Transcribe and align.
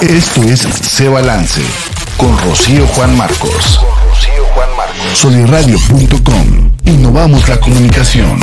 Esto 0.00 0.42
es 0.44 0.60
Se 0.60 1.10
Balance 1.10 1.60
con 2.16 2.34
Rocío 2.38 2.86
Juan 2.86 3.14
Marcos. 3.18 3.80
Soliradio.com. 5.12 6.70
Innovamos 6.86 7.46
la 7.46 7.60
comunicación. 7.60 8.40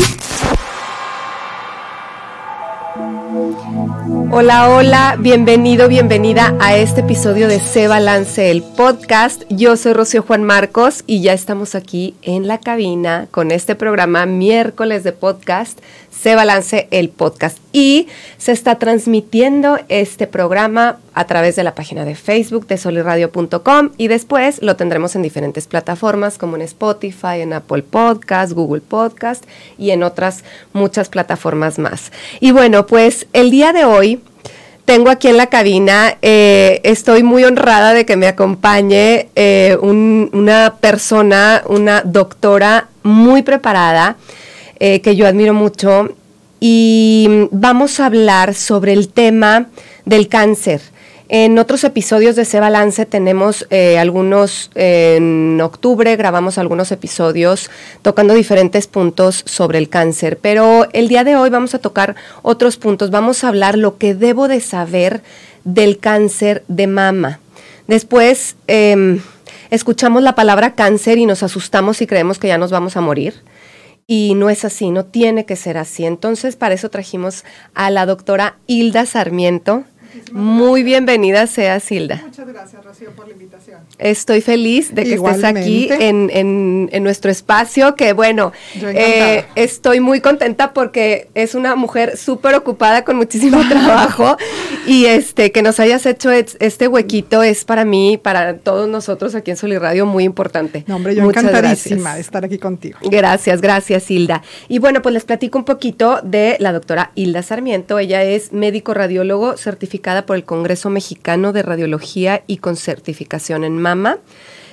Hola, 4.30 4.70
hola, 4.70 5.16
bienvenido, 5.18 5.88
bienvenida 5.88 6.54
a 6.60 6.76
este 6.76 7.02
episodio 7.02 7.48
de 7.48 7.60
Se 7.60 7.88
Balance, 7.88 8.52
el 8.52 8.62
podcast. 8.62 9.42
Yo 9.50 9.78
soy 9.78 9.94
Rocío 9.94 10.22
Juan 10.22 10.44
Marcos 10.44 11.04
y 11.08 11.22
ya 11.22 11.34
estamos 11.34 11.74
aquí 11.74 12.14
en 12.22 12.48
la 12.48 12.60
cabina 12.60 13.28
con 13.32 13.52
este 13.52 13.74
programa 13.74 14.28
miércoles 14.28 15.04
de 15.04 15.12
podcast 15.12 15.80
se 16.22 16.36
balance 16.36 16.88
el 16.92 17.10
podcast. 17.10 17.60
Y 17.72 18.08
se 18.38 18.52
está 18.52 18.76
transmitiendo 18.76 19.80
este 19.88 20.28
programa 20.28 20.98
a 21.14 21.26
través 21.26 21.56
de 21.56 21.64
la 21.64 21.76
página 21.76 22.06
de 22.06 22.16
Facebook 22.16 22.68
de 22.68 22.78
soliradio.com 22.78 23.92
y 23.98 24.08
después 24.08 24.62
lo 24.62 24.76
tendremos 24.76 25.16
en 25.16 25.22
diferentes 25.22 25.68
plataformas 25.68 26.38
como 26.38 26.56
en 26.56 26.64
Spotify, 26.64 27.42
en 27.42 27.54
Apple 27.54 27.84
Podcast, 27.84 28.54
Google 28.54 28.82
Podcast 28.82 29.46
y 29.78 29.92
en 29.92 30.04
otras 30.04 30.44
muchas 30.74 31.10
plataformas 31.10 31.80
más. 31.80 32.12
Y 32.40 32.52
bueno, 32.52 32.86
pues 32.88 33.28
el 33.34 33.52
día 33.52 33.74
de 33.74 33.86
hoy 33.86 34.22
tengo 34.86 35.10
aquí 35.10 35.28
en 35.28 35.38
la 35.38 35.48
cabina, 35.48 36.18
eh, 36.22 36.80
estoy 36.84 37.22
muy 37.22 37.44
honrada 37.44 37.94
de 37.94 38.06
que 38.06 38.16
me 38.16 38.28
acompañe 38.28 39.28
eh, 39.36 39.78
una 39.82 40.76
persona, 40.80 41.62
una 41.68 42.02
doctora 42.04 42.88
muy 43.04 43.42
preparada 43.44 44.16
eh, 44.80 45.02
que 45.02 45.16
yo 45.16 45.28
admiro 45.28 45.54
mucho, 45.54 46.10
y 46.60 47.48
vamos 47.52 48.00
a 48.00 48.08
hablar 48.08 48.56
sobre 48.56 48.94
el 48.94 49.10
tema 49.10 49.68
del 50.06 50.28
cáncer. 50.28 50.82
En 51.30 51.60
otros 51.60 51.84
episodios 51.84 52.38
de 52.38 52.46
Se 52.46 52.62
Balance 52.62 53.06
tenemos 53.06 53.68
eh, 53.70 53.98
algunos, 54.00 54.72
en 54.76 55.60
octubre 55.62 56.16
grabamos 56.16 56.58
algunos 56.58 56.94
episodios 56.94 57.70
tocando 58.02 58.34
diferentes 58.34 58.88
puntos 58.88 59.44
sobre 59.46 59.78
el 59.78 59.90
cáncer, 59.90 60.40
pero 60.42 60.88
el 60.94 61.10
día 61.10 61.26
de 61.26 61.36
hoy 61.36 61.50
vamos 61.50 61.76
a 61.76 61.80
tocar 61.80 62.16
otros 62.44 62.78
puntos, 62.78 63.12
vamos 63.12 63.44
a 63.44 63.50
hablar 63.50 63.78
lo 63.78 63.98
que 63.98 64.16
debo 64.16 64.48
de 64.48 64.62
saber 64.62 65.22
del 65.66 65.98
cáncer 65.98 66.64
de 66.70 66.88
mama. 66.88 67.42
Después 67.88 68.56
em, 68.68 69.20
escuchamos 69.70 70.24
la 70.24 70.34
palabra 70.34 70.76
cáncer 70.76 71.18
y 71.18 71.26
nos 71.26 71.44
asustamos 71.44 72.02
y 72.02 72.08
creemos 72.08 72.40
que 72.40 72.48
ya 72.48 72.58
nos 72.58 72.72
vamos 72.72 72.96
a 72.96 73.02
morir. 73.02 73.34
Y 74.10 74.36
no 74.36 74.50
es 74.50 74.64
así, 74.64 74.90
no 74.90 75.04
tiene 75.06 75.46
que 75.46 75.58
ser 75.58 75.78
así. 75.78 76.06
Entonces, 76.06 76.56
para 76.56 76.74
eso 76.74 76.90
trajimos 76.90 77.44
a 77.74 77.92
la 77.92 78.06
doctora 78.06 78.58
Hilda 78.66 79.06
Sarmiento. 79.06 79.84
Muy 80.32 80.84
bienvenida 80.84 81.48
sea 81.48 81.82
Hilda. 81.88 82.22
Muchas 82.24 82.48
gracias, 82.48 82.84
Rocío, 82.84 83.12
por 83.12 83.28
la 83.28 83.34
invitación. 83.34 83.80
Estoy 83.98 84.42
feliz 84.42 84.94
de 84.94 85.04
que 85.04 85.16
estés 85.16 85.44
aquí 85.44 85.90
en, 85.92 86.30
en, 86.92 87.04
nuestro 87.04 87.32
espacio, 87.32 87.96
que 87.96 88.14
bueno, 88.14 88.52
eh, 88.76 89.46
estoy 89.56 90.00
muy 90.00 90.20
contenta 90.20 90.74
porque 90.74 91.30
es 91.34 91.56
una 91.56 91.76
mujer 91.76 92.18
súper 92.18 92.56
ocupada 92.56 93.04
con 93.04 93.16
muchísimo 93.16 93.62
trabajo 93.70 94.38
y 94.86 95.06
este 95.06 95.52
que 95.52 95.62
nos 95.62 95.80
hayas 95.80 96.06
hecho 96.06 96.32
este 96.32 96.88
huequito 96.88 97.44
es 97.44 97.66
para 97.66 97.86
mí, 97.86 98.20
para 98.22 98.58
todos 98.58 98.88
nosotros 98.88 99.36
aquí 99.36 99.52
en 99.52 99.58
Soliradio 99.58 100.06
muy 100.06 100.24
importante. 100.24 100.84
No, 100.88 100.98
hombre, 100.98 101.16
yo 101.16 101.24
encantadísima 101.24 102.16
de 102.16 102.22
estar 102.22 102.44
aquí 102.44 102.58
contigo. 102.58 103.00
Gracias, 103.04 103.62
gracias 103.62 104.10
Hilda. 104.10 104.42
Y 104.68 104.80
bueno, 104.80 105.02
pues 105.02 105.14
les 105.14 105.26
platico 105.26 105.58
un 105.58 105.66
poquito 105.66 106.20
de 106.24 106.58
la 106.60 106.74
doctora 106.74 107.12
Hilda 107.16 107.44
Sarmiento. 107.44 108.00
Ella 108.00 108.24
es 108.24 108.54
médico 108.54 108.94
radiólogo 108.94 109.58
certificada 110.08 110.26
por 110.26 110.38
el 110.38 110.46
Congreso 110.46 110.90
Mexicano 110.90 111.52
de 111.52 111.64
Radiología 111.64 112.44
y 112.48 112.58
con 112.58 112.78
certificación 112.78 113.66
en 113.66 113.78
mama. 113.78 114.20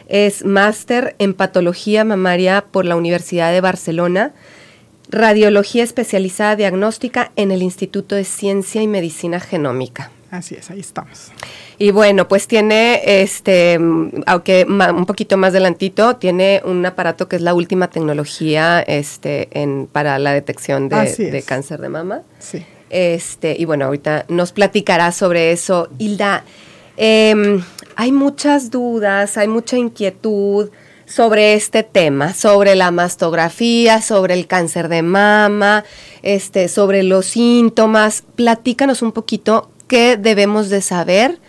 Es 0.09 0.45
máster 0.45 1.17
en 1.19 1.35
patología 1.35 2.05
mamaria 2.05 2.65
por 2.71 2.85
la 2.85 2.95
Universidad 2.95 3.53
de 3.53 3.61
Barcelona. 3.61 4.33
Radiología 5.09 5.83
especializada 5.83 6.55
diagnóstica 6.55 7.33
en 7.34 7.50
el 7.50 7.62
Instituto 7.62 8.15
de 8.15 8.25
Ciencia 8.25 8.81
y 8.81 8.87
Medicina 8.87 9.41
Genómica. 9.41 10.12
Así 10.31 10.55
es, 10.55 10.71
ahí 10.71 10.81
estamos. 10.81 11.33
Y 11.78 11.91
bueno, 11.91 12.28
pues 12.28 12.47
tiene, 12.47 13.00
este, 13.05 13.81
aunque 14.27 14.67
un 14.69 15.06
poquito 15.06 15.37
más 15.37 15.50
adelantito, 15.50 16.15
tiene 16.17 16.62
un 16.65 16.87
aparato 16.87 17.27
que 17.27 17.37
es 17.37 17.43
la 17.43 17.55
última 17.55 17.89
tecnología 17.89 18.81
este, 18.81 19.49
en, 19.50 19.89
para 19.91 20.19
la 20.21 20.33
detección 20.33 20.89
de, 20.89 21.43
cáncer 21.44 21.81
de 21.81 21.89
mama. 21.89 22.23
Sí. 22.39 22.65
Este, 22.94 23.56
y 23.59 23.65
bueno, 23.65 23.87
ahorita 23.87 24.25
nos 24.28 24.53
platicará 24.53 25.10
sobre 25.10 25.50
eso. 25.50 25.88
Hilda, 25.99 26.44
em, 26.97 27.60
hay 27.97 28.12
muchas 28.12 28.71
dudas, 28.71 29.37
hay 29.37 29.49
mucha 29.49 29.77
inquietud 29.77 30.71
sobre 31.05 31.55
este 31.55 31.82
tema, 31.82 32.34
sobre 32.34 32.77
la 32.77 32.93
mastografía, 32.93 34.00
sobre 34.00 34.34
el 34.34 34.47
cáncer 34.47 34.87
de 34.87 35.03
mama, 35.03 35.82
este, 36.22 36.69
sobre 36.69 37.03
los 37.03 37.27
síntomas. 37.27 38.22
Platícanos 38.37 39.03
un 39.03 39.11
poquito 39.11 39.71
qué 39.88 40.16
debemos 40.16 40.69
de 40.69 40.81
saber 40.81 41.41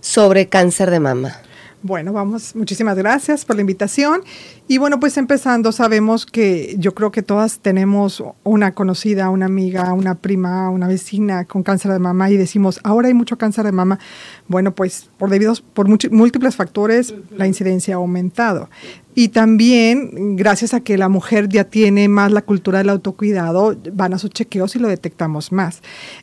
sobre 0.00 0.48
cáncer 0.48 0.90
de 0.90 1.00
mama. 1.00 1.43
Bueno, 1.86 2.14
vamos, 2.14 2.56
muchísimas 2.56 2.96
gracias 2.96 3.44
por 3.44 3.56
la 3.56 3.60
invitación. 3.60 4.22
Y 4.66 4.78
bueno, 4.78 4.98
pues 4.98 5.18
empezando, 5.18 5.70
sabemos 5.70 6.24
que 6.24 6.76
yo 6.78 6.94
creo 6.94 7.12
que 7.12 7.22
todas 7.22 7.58
tenemos 7.58 8.24
una 8.42 8.72
conocida, 8.72 9.28
una 9.28 9.44
amiga, 9.44 9.92
una 9.92 10.14
prima, 10.14 10.70
una 10.70 10.88
vecina 10.88 11.44
con 11.44 11.62
cáncer 11.62 11.92
de 11.92 11.98
mama 11.98 12.30
y 12.30 12.38
decimos, 12.38 12.80
ahora 12.84 13.08
hay 13.08 13.14
mucho 13.14 13.36
cáncer 13.36 13.66
de 13.66 13.72
mama. 13.72 13.98
Bueno, 14.46 14.74
pues 14.74 15.08
por 15.16 15.30
debidos, 15.30 15.62
por 15.62 15.88
múltiples 15.88 16.54
factores, 16.54 17.14
la 17.36 17.46
incidencia 17.46 17.94
ha 17.94 17.96
aumentado. 17.96 18.68
Y 19.14 19.28
también, 19.28 20.36
gracias 20.36 20.74
a 20.74 20.80
que 20.80 20.98
la 20.98 21.08
mujer 21.08 21.48
ya 21.48 21.64
tiene 21.64 22.08
más 22.08 22.32
la 22.32 22.42
cultura 22.42 22.78
del 22.78 22.90
autocuidado, 22.90 23.76
van 23.92 24.12
a 24.12 24.18
sus 24.18 24.30
chequeos 24.30 24.74
y 24.74 24.80
lo 24.80 24.88
detectamos 24.88 25.52
más. 25.52 25.82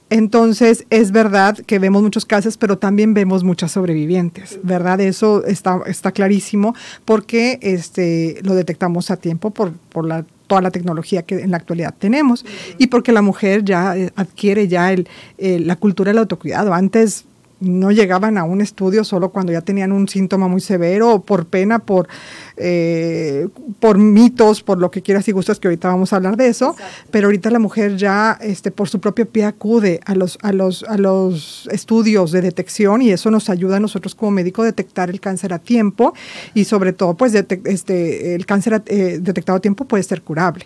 Entonces, 0.10 0.86
es 0.90 1.12
verdad 1.12 1.58
que 1.58 1.80
vemos 1.80 2.04
muchos 2.04 2.26
casos, 2.26 2.58
pero 2.58 2.78
también 2.78 3.14
vemos 3.14 3.44
muchas 3.44 3.72
sobrevivientes, 3.72 4.60
¿verdad? 4.62 5.00
Eso 5.00 5.46
está, 5.46 5.80
está 5.86 6.12
clarísimo 6.12 6.76
porque 7.06 7.60
este, 7.62 8.40
lo 8.44 8.56
detectamos 8.56 9.10
a 9.10 9.18
tiempo 9.18 9.52
por, 9.52 9.72
por 9.72 10.06
la 10.06 10.26
toda 10.52 10.62
la 10.62 10.72
tecnología 10.72 11.24
que 11.24 11.40
en 11.40 11.52
la 11.52 11.56
actualidad 11.56 11.96
tenemos 11.98 12.46
y 12.78 12.88
porque 12.88 13.14
la 13.14 13.22
mujer 13.22 13.64
ya 13.64 13.96
eh, 13.96 14.12
adquiere 14.18 14.68
ya 14.68 14.92
el, 14.92 15.08
la 15.38 15.78
cultura 15.78 16.10
del 16.10 16.18
autocuidado. 16.18 16.74
Antes 16.74 17.24
no 17.62 17.92
llegaban 17.92 18.38
a 18.38 18.44
un 18.44 18.60
estudio 18.60 19.04
solo 19.04 19.30
cuando 19.30 19.54
ya 19.54 19.62
tenían 19.62 19.92
un 19.92 20.08
síntoma 20.08 20.48
muy 20.48 20.62
severo 20.62 21.14
o 21.14 21.22
por 21.22 21.46
pena, 21.46 21.80
por, 21.80 22.08
eh, 22.58 23.48
por 23.80 23.98
mitos, 23.98 24.62
por 24.64 24.78
lo 24.78 24.92
que 24.92 25.02
quieras 25.02 25.28
y 25.28 25.32
gustas, 25.32 25.60
que 25.60 25.68
ahorita 25.68 25.88
vamos 25.88 26.14
a 26.14 26.18
hablar 26.18 26.38
de 26.38 26.48
eso, 26.48 26.76
pero 27.10 27.28
ahorita 27.28 27.50
la 27.50 27.60
mujer 27.60 27.98
ya 27.98 28.38
este, 28.42 28.72
por 28.72 28.90
su 28.90 29.00
propio 29.00 29.28
pie 29.28 29.46
acude 29.46 30.00
a 30.06 30.16
los, 30.16 30.38
a, 30.42 30.52
los, 30.52 30.84
a 30.84 30.98
los 30.98 31.68
estudios 31.72 32.32
de 32.32 32.42
detección 32.42 33.02
y 33.02 33.12
eso 33.12 33.32
nos 33.32 33.50
ayuda 33.50 33.78
a 33.78 33.80
nosotros 33.80 34.16
como 34.16 34.32
médico 34.32 34.62
a 34.62 34.66
detectar 34.66 35.10
el 35.10 35.20
cáncer 35.20 35.54
a 35.54 35.60
tiempo 35.60 36.14
y 36.54 36.66
sobre 36.66 36.94
todo 36.94 37.16
pues 37.16 37.34
este, 37.34 38.36
el 38.36 38.46
cáncer 38.46 38.84
eh, 38.86 39.20
detectado 39.22 39.58
a 39.58 39.62
tiempo 39.62 39.86
puede 39.86 40.04
ser 40.04 40.22
curable. 40.22 40.66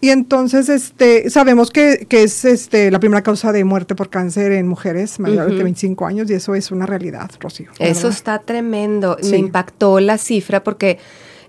Y 0.00 0.10
entonces 0.10 0.68
este, 0.68 1.30
sabemos 1.30 1.70
que, 1.70 2.06
es 2.10 2.44
este, 2.44 2.90
la 2.90 3.00
primera 3.00 3.22
causa 3.22 3.50
de 3.50 3.64
muerte 3.64 3.94
por 3.94 4.10
cáncer 4.10 4.52
en 4.52 4.68
mujeres 4.68 5.18
mayores 5.18 5.56
de 5.56 5.62
25 5.62 6.06
años 6.06 6.30
y 6.30 6.34
eso 6.34 6.54
es 6.54 6.70
una 6.70 6.84
realidad, 6.86 7.30
Rocío. 7.40 7.70
Eso 7.78 8.08
está 8.08 8.38
tremendo. 8.40 9.16
Me 9.30 9.38
impactó 9.38 9.98
la 10.00 10.18
cifra 10.18 10.62
porque 10.62 10.98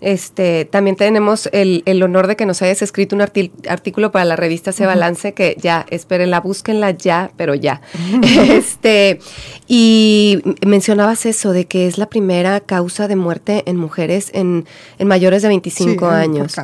este, 0.02 0.66
también 0.66 0.96
tenemos 0.96 1.50
el, 1.52 1.84
honor 2.04 2.28
de 2.28 2.36
que 2.36 2.46
nos 2.46 2.62
hayas 2.62 2.82
escrito 2.82 3.16
un 3.16 3.22
artículo 3.22 4.12
para 4.12 4.26
la 4.26 4.36
revista 4.36 4.72
Se 4.72 4.86
Balance, 4.86 5.34
que 5.34 5.56
ya, 5.60 5.86
espérenla, 5.90 6.40
búsquenla 6.40 6.92
ya, 6.92 7.32
pero 7.38 7.56
ya. 7.56 7.82
este, 8.52 9.20
y 9.68 10.42
mencionabas 10.66 11.26
eso 11.26 11.52
de 11.52 11.66
que 11.66 11.88
es 11.88 11.98
la 11.98 12.08
primera 12.08 12.60
causa 12.60 13.08
de 13.08 13.16
muerte 13.16 13.64
en 13.66 13.78
mujeres 13.78 14.32
en, 14.34 14.66
mayores 15.04 15.42
de 15.42 15.48
25 15.48 16.08
años. 16.08 16.56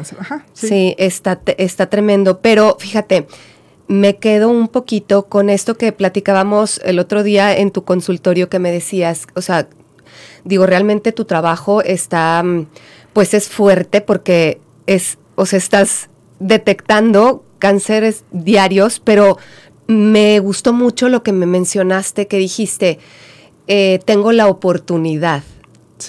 sí. 0.54 0.96
está, 0.98 1.42
está 1.58 1.90
tremendo, 1.90 2.40
pero 2.40 2.78
fíjate, 2.80 3.28
me 3.88 4.18
quedo 4.18 4.50
un 4.50 4.68
poquito 4.68 5.24
con 5.28 5.50
esto 5.50 5.76
que 5.76 5.92
platicábamos 5.92 6.80
el 6.84 7.00
otro 7.00 7.24
día 7.24 7.56
en 7.56 7.72
tu 7.72 7.84
consultorio 7.84 8.50
que 8.50 8.60
me 8.60 8.72
decías, 8.72 9.28
o 9.36 9.42
sea, 9.42 9.68
digo, 10.44 10.66
realmente 10.66 11.12
tu 11.12 11.26
trabajo 11.26 11.82
está 11.82 12.42
mm, 12.44 12.68
pues 13.14 13.34
es 13.34 13.48
fuerte 13.48 14.02
porque 14.02 14.60
es, 14.88 15.18
o 15.36 15.46
sea, 15.46 15.58
estás 15.58 16.10
detectando 16.40 17.46
cánceres 17.60 18.26
diarios, 18.32 19.00
pero 19.00 19.38
me 19.88 20.40
gustó 20.40 20.74
mucho 20.74 21.10
lo 21.10 21.24
que 21.24 21.32
me 21.32 21.46
mencionaste, 21.46 22.28
que 22.28 22.38
dijiste, 22.38 23.00
eh, 23.68 24.00
tengo 24.06 24.32
la 24.32 24.48
oportunidad 24.48 25.44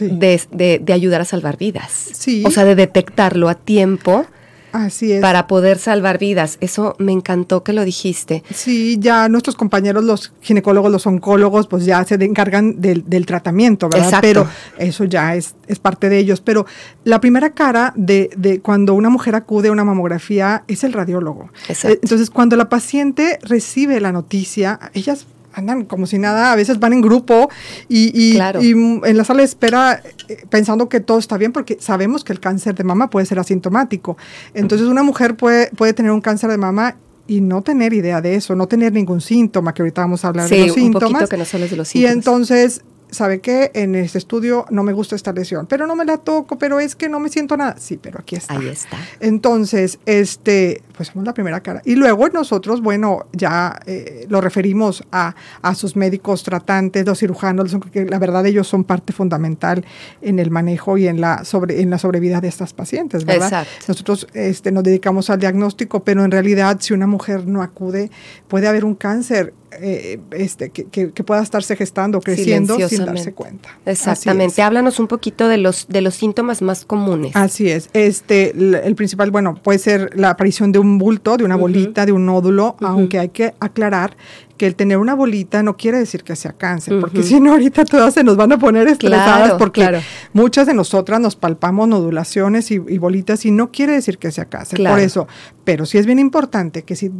de, 0.01 0.83
ayudar 0.93 1.21
a 1.21 1.25
salvar 1.25 1.57
vidas. 1.57 1.93
Sí. 2.13 2.43
O 2.47 2.51
sea, 2.51 2.65
de 2.65 2.75
detectarlo 2.75 3.49
a 3.49 3.55
tiempo 3.55 4.27
Así 4.75 5.13
es. 5.13 5.21
Para 5.21 5.47
poder 5.47 5.79
salvar 5.79 6.19
vidas. 6.19 6.59
Eso 6.61 6.97
me 6.99 7.13
encantó 7.13 7.63
que 7.63 7.73
lo 7.73 7.85
dijiste. 7.85 8.43
Sí, 8.53 8.97
ya 8.99 9.29
nuestros 9.29 9.55
compañeros, 9.55 10.03
los 10.03 10.33
ginecólogos, 10.41 10.91
los 10.91 11.07
oncólogos, 11.07 11.69
pues 11.69 11.85
ya 11.85 12.05
se 12.05 12.17
encargan 12.17 12.81
del, 12.81 13.05
tratamiento, 13.25 13.89
¿verdad? 13.89 14.07
Exacto. 14.07 14.27
Pero 14.27 14.49
eso 14.77 15.05
ya 15.05 15.37
es, 15.37 15.55
es 15.69 15.79
parte 15.79 16.09
de 16.09 16.19
ellos. 16.19 16.41
Pero 16.41 16.67
la 17.05 17.21
primera 17.21 17.51
cara 17.51 17.93
de, 17.95 18.31
de 18.37 18.61
cuando 18.61 18.95
una 18.95 19.11
mujer 19.11 19.37
acude 19.37 19.69
a 19.69 19.73
una 19.73 19.85
mamografía 19.85 20.65
es 20.67 20.83
el 20.83 20.93
radiólogo. 20.93 21.51
Exacto. 21.69 22.01
Entonces, 22.03 22.31
cuando 22.31 22.57
la 22.57 22.69
paciente 22.69 23.39
recibe 23.43 24.01
la 24.01 24.11
noticia, 24.11 24.81
ellas 24.93 25.25
andan 25.55 25.85
como 25.85 26.07
si 26.07 26.19
nada, 26.19 26.53
a 26.53 26.57
veces 26.57 26.79
van 26.79 26.93
en 26.93 27.01
grupo 27.01 27.49
y, 27.89 28.11
y, 28.15 28.39
y, 28.61 28.71
en 28.73 29.17
la 29.17 29.25
sala 29.25 29.39
de 29.39 29.45
espera 29.45 30.03
eh, 30.29 30.45
pensando 30.49 30.89
que 30.89 31.01
todo 31.01 31.19
está 31.19 31.37
bien 31.37 31.53
porque 31.53 31.77
sabemos 31.81 32.25
que 32.25 32.33
el 32.33 32.41
cáncer 32.41 32.75
de 32.75 32.85
mama 32.85 33.11
puede 33.11 33.27
ser 33.27 33.39
asintomático. 33.39 34.17
Entonces 34.55 34.89
una 34.89 35.03
mujer 35.03 35.37
puede, 35.37 35.71
puede 35.71 35.93
tener 35.93 36.13
un 36.13 36.21
cáncer 36.21 36.51
de 36.51 36.59
mama 36.59 36.97
y 37.27 37.41
no 37.41 37.63
tener 37.63 37.93
idea 37.95 38.21
de 38.21 38.35
eso, 38.35 38.55
no 38.55 38.67
tener 38.69 38.93
ningún 38.93 39.21
síntoma, 39.21 39.73
que 39.73 39.83
ahorita 39.83 40.03
vamos 40.03 40.25
a 40.25 40.29
hablar 40.29 40.49
de 40.49 40.67
los 40.67 40.75
síntomas. 40.75 41.23
Un 41.23 41.29
que 41.29 41.37
no 41.37 41.45
de 41.45 41.77
los 41.77 41.89
síntomas. 41.89 41.95
Y 41.95 42.07
entonces 42.07 42.83
¿sabe 43.15 43.41
qué? 43.41 43.71
En 43.75 43.95
este 43.95 44.19
estudio 44.19 44.67
no 44.71 44.83
me 44.83 44.93
gusta 44.93 45.17
esta 45.17 45.33
lesión, 45.33 45.67
pero 45.67 45.87
no 45.87 45.97
me 45.97 46.05
la 46.05 46.19
toco, 46.19 46.59
pero 46.59 46.81
es 46.81 46.95
que 46.95 47.09
no 47.09 47.21
me 47.21 47.29
siento 47.29 47.57
nada. 47.57 47.77
Sí, 47.79 47.99
pero 48.01 48.21
aquí 48.21 48.37
está. 48.37 48.55
Ahí 48.55 48.69
está. 48.69 48.99
Entonces, 49.21 49.99
este, 50.07 50.83
pues 50.97 51.09
somos 51.09 51.25
la 51.25 51.35
primera 51.35 51.61
cara. 51.61 51.83
Y 51.85 51.95
luego 51.95 52.29
nosotros, 52.29 52.81
bueno, 52.81 53.27
ya 53.33 53.79
eh, 53.87 54.27
lo 54.29 54.41
referimos 54.41 55.05
a, 55.13 55.35
a, 55.63 55.75
sus 55.75 55.97
médicos 55.97 56.43
tratantes, 56.43 57.07
los 57.07 57.19
cirujanos, 57.19 57.77
que 57.93 58.05
la 58.05 58.19
verdad 58.19 58.45
ellos 58.47 58.69
son 58.69 58.85
parte 58.85 59.13
fundamental 59.13 59.85
en 60.21 60.39
el 60.39 60.51
manejo 60.51 60.99
y 60.99 61.09
en 61.09 61.21
la, 61.21 61.45
sobre, 61.45 61.81
en 61.81 61.91
la 61.91 61.99
sobrevida 61.99 62.41
de 62.41 62.49
estas 62.49 62.73
pacientes, 62.73 63.25
¿verdad? 63.25 63.47
Exacto. 63.47 63.85
Nosotros 63.89 64.27
este, 64.35 64.73
nos 64.73 64.85
dedicamos 64.85 65.31
al 65.31 65.39
diagnóstico, 65.39 66.05
pero 66.05 66.25
en 66.25 66.31
realidad 66.31 66.79
si 66.81 66.95
una 66.95 67.07
mujer 67.07 67.47
no 67.47 67.63
acude, 67.63 68.11
puede 68.49 68.69
haber 68.69 68.85
un 68.85 68.95
cáncer 68.95 69.55
eh, 69.81 70.21
este, 70.33 70.71
que, 70.71 70.85
que, 70.85 71.11
que, 71.13 71.25
pueda 71.25 71.43
estarse 71.43 71.77
gestando, 71.77 72.21
creciendo 72.21 72.77
sin 72.89 73.05
darse 73.05 73.33
cuenta. 73.33 73.79
Exactamente. 73.87 74.63
Háblanos 74.63 74.99
un 74.99 75.07
poquito 75.07 75.49
de 75.49 75.59
los, 75.59 75.87
de 75.89 76.01
los 76.01 76.15
síntomas 76.15 76.63
más 76.63 76.85
comunes. 76.85 77.35
Así 77.35 77.69
es. 77.69 77.89
Este, 77.93 78.51
el, 78.51 78.75
el 78.75 78.95
principal, 78.95 79.31
bueno, 79.31 79.55
puede 79.63 79.79
ser 79.79 80.11
la 80.15 80.31
aparición 80.31 80.73
de 80.73 80.79
un 80.79 80.99
bulto, 80.99 81.37
de 81.37 81.45
una 81.45 81.57
bolita, 81.57 82.03
uh 82.03 82.05
-huh. 82.05 82.07
de 82.07 82.13
un 82.13 82.27
nódulo, 82.27 82.77
uh 82.81 82.85
-huh. 82.85 82.89
aunque 82.89 83.19
hay 83.19 83.29
que 83.29 83.55
aclarar 83.61 84.17
que 84.57 84.67
el 84.67 84.77
tener 84.77 84.99
una 84.99 85.15
bolita 85.15 85.63
no 85.63 85.77
quiere 85.77 85.99
decir 85.99 86.23
que 86.23 86.37
sea 86.37 86.53
cáncer, 86.53 86.95
uh 86.95 86.97
-huh. 86.97 87.01
porque 87.01 87.23
si 87.23 87.41
no 87.41 87.53
ahorita 87.53 87.85
todas 87.85 88.15
se 88.15 88.23
nos 88.23 88.37
van 88.37 88.53
a 88.53 88.59
poner 88.59 88.87
estresadas 88.89 89.39
claro, 89.39 89.59
porque 89.59 89.81
claro. 89.81 90.01
muchas 90.33 90.67
de 90.67 90.75
nosotras 90.75 91.21
nos 91.21 91.37
palpamos 91.37 91.89
nodulaciones 91.89 92.71
y, 92.71 92.75
y, 92.75 92.99
bolitas 92.99 93.45
y 93.45 93.51
no 93.51 93.71
quiere 93.71 93.95
decir 93.95 94.19
que 94.19 94.31
sea 94.31 94.45
cáncer. 94.47 94.79
Claro. 94.79 94.97
Por 94.97 95.05
eso, 95.05 95.27
pero 95.65 95.87
sí 95.87 95.99
es 95.99 96.07
bien 96.07 96.19
importante 96.19 96.83
que 96.83 96.95
si 96.95 97.11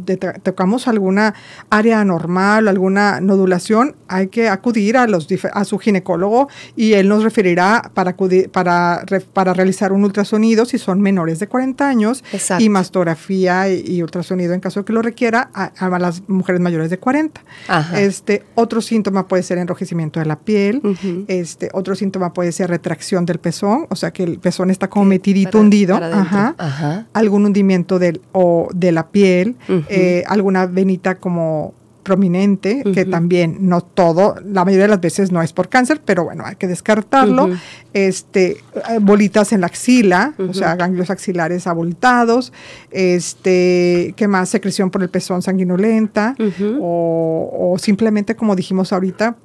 tocamos 0.43 0.87
alguna 0.87 1.33
área 1.69 1.99
anormal, 1.99 2.67
alguna 2.67 3.19
nodulación, 3.19 3.95
hay 4.07 4.27
que 4.27 4.47
acudir 4.47 4.97
a, 4.97 5.07
los, 5.07 5.27
a 5.53 5.65
su 5.65 5.77
ginecólogo 5.77 6.47
y 6.75 6.93
él 6.93 7.09
nos 7.09 7.23
referirá 7.23 7.91
para, 7.93 8.11
acudir, 8.11 8.49
para, 8.49 9.03
para 9.33 9.53
realizar 9.53 9.91
un 9.91 10.03
ultrasonido 10.03 10.65
si 10.65 10.77
son 10.77 11.01
menores 11.01 11.39
de 11.39 11.47
40 11.47 11.87
años 11.87 12.23
Exacto. 12.31 12.63
y 12.63 12.69
mastografía 12.69 13.69
y, 13.69 13.83
y, 13.85 14.01
ultrasonido 14.01 14.53
en 14.53 14.59
caso 14.59 14.81
de 14.81 14.85
que 14.85 14.93
lo 14.93 15.01
requiera 15.01 15.49
a, 15.53 15.65
a 15.65 15.99
las 15.99 16.27
mujeres 16.29 16.61
mayores 16.61 16.89
de 16.89 16.99
40. 16.99 17.24
Ajá. 17.67 18.01
Este, 18.01 18.43
otro 18.55 18.81
síntoma 18.81 19.27
puede 19.27 19.43
ser 19.43 19.57
enrojecimiento 19.57 20.19
de 20.19 20.25
la 20.25 20.39
piel, 20.39 20.81
uh 20.83 20.89
-huh. 20.89 21.25
este, 21.27 21.69
otro 21.73 21.95
síntoma 21.95 22.33
puede 22.33 22.51
ser 22.51 22.69
retracción 22.69 23.25
del 23.25 23.39
pezón, 23.39 23.87
o 23.89 23.95
sea 23.95 24.11
que 24.11 24.23
el 24.23 24.39
pezón 24.39 24.69
está 24.71 24.89
como 24.89 25.05
metidito, 25.05 25.51
para, 25.51 25.61
hundido, 25.63 25.95
para 25.95 26.21
Ajá. 26.21 26.55
Ajá. 26.57 27.07
algún 27.13 27.45
hundimiento 27.45 27.99
del, 27.99 28.21
o 28.31 28.69
de 28.73 28.91
la 28.91 29.07
piel, 29.07 29.55
uh 29.67 29.73
-huh. 29.73 29.85
eh, 29.89 30.23
alguna 30.27 30.65
venita 30.65 31.15
como 31.15 31.73
prominente, 32.05 32.83
uh 32.85 32.87
-huh. 32.87 32.93
que 32.93 33.03
también 33.03 33.57
no 33.67 33.81
todo, 33.81 34.35
la 34.45 34.63
mayoría 34.63 34.85
de 34.85 34.93
las 34.95 35.01
veces 35.01 35.33
no 35.33 35.41
es 35.41 35.51
por 35.51 35.67
cáncer, 35.67 35.99
pero 36.05 36.23
bueno, 36.23 36.45
hay 36.45 36.55
que 36.55 36.67
descartarlo. 36.67 37.45
Uh 37.45 37.49
-huh. 37.49 37.59
Este, 37.93 38.57
bolitas 39.01 39.51
en 39.53 39.61
la 39.61 39.67
axila, 39.67 40.33
uh 40.37 40.43
-huh. 40.43 40.49
o 40.51 40.53
sea, 40.53 40.75
ganglios 40.75 41.09
axilares 41.09 41.65
abultados, 41.67 42.53
este, 42.91 44.13
¿qué 44.15 44.27
más? 44.27 44.49
Secreción 44.49 44.91
por 44.91 45.01
el 45.03 45.09
pezón 45.09 45.41
sanguinolenta, 45.41 46.35
o, 46.79 47.73
o 47.73 47.77
simplemente, 47.79 48.35
como 48.35 48.55
dijimos 48.55 48.93
ahorita, 48.93 49.35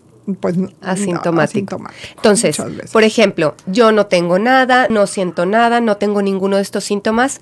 pues 0.41 0.55
asintomático. 0.81 1.33
No, 1.33 1.41
asintomático. 1.41 2.15
Entonces, 2.17 2.63
por 2.93 3.03
ejemplo, 3.03 3.55
yo 3.67 3.91
no 3.91 4.07
tengo 4.07 4.39
nada, 4.39 4.87
no 4.89 5.07
siento 5.07 5.47
nada, 5.47 5.81
no 5.81 5.97
tengo 5.97 6.23
ninguno 6.23 6.57
de 6.57 6.63
estos 6.63 6.85
síntomas, 6.85 7.41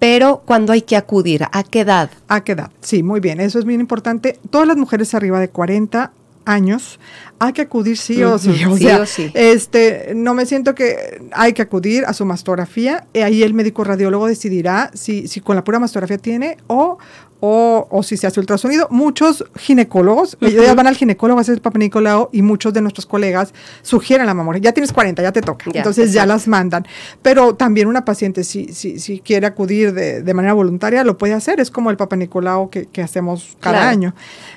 pero 0.00 0.42
cuando 0.44 0.72
hay 0.72 0.82
que 0.82 0.96
acudir, 0.96 1.44
¿a 1.52 1.62
qué 1.62 1.80
edad? 1.80 2.10
¿A 2.26 2.42
qué 2.42 2.52
edad? 2.52 2.70
Sí, 2.80 3.04
muy 3.04 3.20
bien, 3.20 3.38
eso 3.38 3.58
es 3.60 3.64
bien 3.64 3.80
importante. 3.80 4.40
Todas 4.50 4.66
las 4.66 4.76
mujeres 4.76 5.14
arriba 5.14 5.38
de 5.38 5.50
40 5.50 6.10
años 6.46 6.98
hay 7.38 7.52
que 7.52 7.62
acudir 7.62 7.96
sí 7.96 8.22
o 8.22 8.38
sí. 8.38 8.64
O 8.64 8.76
sí 8.76 8.82
sea, 8.84 9.00
o 9.00 9.06
sí. 9.06 9.30
este, 9.34 10.12
no 10.14 10.34
me 10.34 10.46
siento 10.46 10.74
que 10.74 11.22
hay 11.32 11.52
que 11.52 11.62
acudir 11.62 12.04
a 12.06 12.12
su 12.12 12.24
mastografía. 12.24 13.06
Y 13.12 13.20
ahí 13.20 13.42
el 13.42 13.54
médico 13.54 13.84
radiólogo 13.84 14.26
decidirá 14.26 14.90
si, 14.94 15.28
si 15.28 15.40
con 15.40 15.54
la 15.54 15.64
pura 15.64 15.78
mastografía 15.78 16.18
tiene 16.18 16.56
o, 16.66 16.98
o, 17.40 17.86
o, 17.90 18.02
si 18.02 18.16
se 18.16 18.26
hace 18.26 18.38
ultrasonido. 18.38 18.86
Muchos 18.90 19.44
ginecólogos, 19.56 20.36
uh 20.40 20.44
-huh. 20.44 20.48
ellos 20.48 20.76
van 20.76 20.86
al 20.86 20.96
ginecólogo 20.96 21.38
a 21.38 21.42
hacer 21.42 21.54
el 21.54 21.60
papá 21.60 21.78
Nicolau 21.78 22.28
y 22.32 22.42
muchos 22.42 22.72
de 22.72 22.82
nuestros 22.82 23.06
colegas 23.06 23.52
sugieren 23.82 24.26
la 24.26 24.34
mamografía. 24.34 24.70
Ya 24.70 24.72
tienes 24.72 24.92
40, 24.92 25.22
ya 25.22 25.32
te 25.32 25.40
toca. 25.40 25.64
Entonces 25.72 26.08
exacto. 26.08 26.14
ya 26.14 26.26
las 26.26 26.48
mandan. 26.48 26.86
Pero 27.22 27.54
también 27.54 27.88
una 27.88 28.04
paciente, 28.04 28.44
si, 28.44 28.72
si, 28.72 28.98
si 28.98 29.20
quiere 29.20 29.46
acudir 29.46 29.92
de, 29.92 30.22
de, 30.22 30.34
manera 30.34 30.54
voluntaria, 30.54 31.02
lo 31.02 31.16
puede 31.16 31.32
hacer. 31.34 31.60
Es 31.60 31.70
como 31.70 31.90
el 31.90 31.96
papá 31.96 32.16
Nicolau 32.16 32.70
que, 32.70 32.86
que 32.86 33.02
hacemos 33.02 33.56
cada 33.60 33.78
claro. 33.78 33.90
año. 33.90 34.14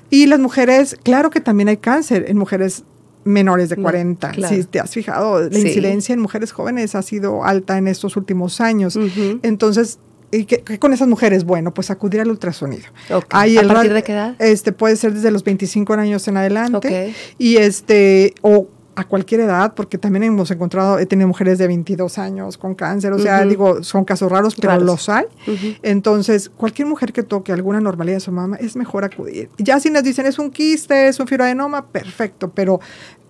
Y 0.09 0.27
las 0.27 0.39
mujeres, 0.39 0.97
claro 1.03 1.29
que 1.29 1.39
también 1.39 1.69
hay 1.69 1.77
cáncer 1.77 2.25
en 2.27 2.37
mujeres 2.37 2.83
menores 3.23 3.69
de 3.69 3.77
40. 3.77 4.31
Claro. 4.31 4.55
Si 4.55 4.63
te 4.65 4.79
has 4.79 4.91
fijado, 4.91 5.41
la 5.41 5.49
sí. 5.51 5.67
incidencia 5.67 6.13
en 6.13 6.19
mujeres 6.19 6.51
jóvenes 6.51 6.95
ha 6.95 7.01
sido 7.01 7.43
alta 7.43 7.77
en 7.77 7.87
estos 7.87 8.17
últimos 8.17 8.61
años. 8.61 8.95
Uh 8.95 9.03
-huh. 9.03 9.39
Entonces, 9.43 9.99
¿Y 10.33 10.45
qué, 10.45 10.61
qué, 10.61 10.79
con 10.79 10.93
esas 10.93 11.07
mujeres? 11.07 11.43
Bueno, 11.45 11.73
pues 11.73 11.91
acudir 11.91 12.21
al 12.21 12.29
ultrasonido. 12.29 12.85
Okay. 13.09 13.27
Ahí 13.31 13.57
¿A 13.57 13.67
partir 13.67 13.93
de 13.93 14.03
qué 14.03 14.13
edad? 14.13 14.35
Este, 14.39 14.71
puede 14.71 14.95
ser 14.95 15.13
desde 15.13 15.31
los 15.31 15.43
25 15.43 15.93
años 15.93 16.27
en 16.27 16.37
adelante. 16.37 16.77
Okay. 16.77 17.15
Y 17.37 17.57
este, 17.57 18.33
o 18.41 18.67
a 18.95 19.03
cualquier 19.05 19.41
edad, 19.41 19.73
porque 19.73 19.97
también 19.97 20.23
hemos 20.23 20.51
encontrado, 20.51 20.99
he 20.99 21.05
tenido 21.05 21.27
mujeres 21.27 21.57
de 21.57 21.67
22 21.67 22.17
años 22.17 22.57
con 22.57 22.75
cáncer, 22.75 23.13
o 23.13 23.19
sea, 23.19 23.39
uh 23.39 23.43
-huh. 23.43 23.49
digo, 23.49 23.83
son 23.83 24.05
casos 24.05 24.31
raros, 24.31 24.55
pero 24.55 24.69
raros. 24.69 24.85
los 24.85 25.09
hay. 25.09 25.25
Uh 25.47 25.51
-huh. 25.51 25.79
Entonces, 25.81 26.49
cualquier 26.49 26.87
mujer 26.87 27.11
que 27.13 27.23
toque 27.23 27.51
alguna 27.51 27.79
normalidad 27.79 28.17
de 28.17 28.21
su 28.21 28.31
mamá, 28.31 28.57
es 28.57 28.75
mejor 28.75 29.03
acudir. 29.03 29.49
Ya 29.57 29.79
si 29.79 29.89
nos 29.89 30.03
dicen 30.03 30.25
es 30.25 30.39
un 30.39 30.51
quiste, 30.51 31.07
es 31.07 31.19
un 31.19 31.27
fibroadenoma, 31.27 31.87
perfecto, 31.87 32.51
pero 32.51 32.79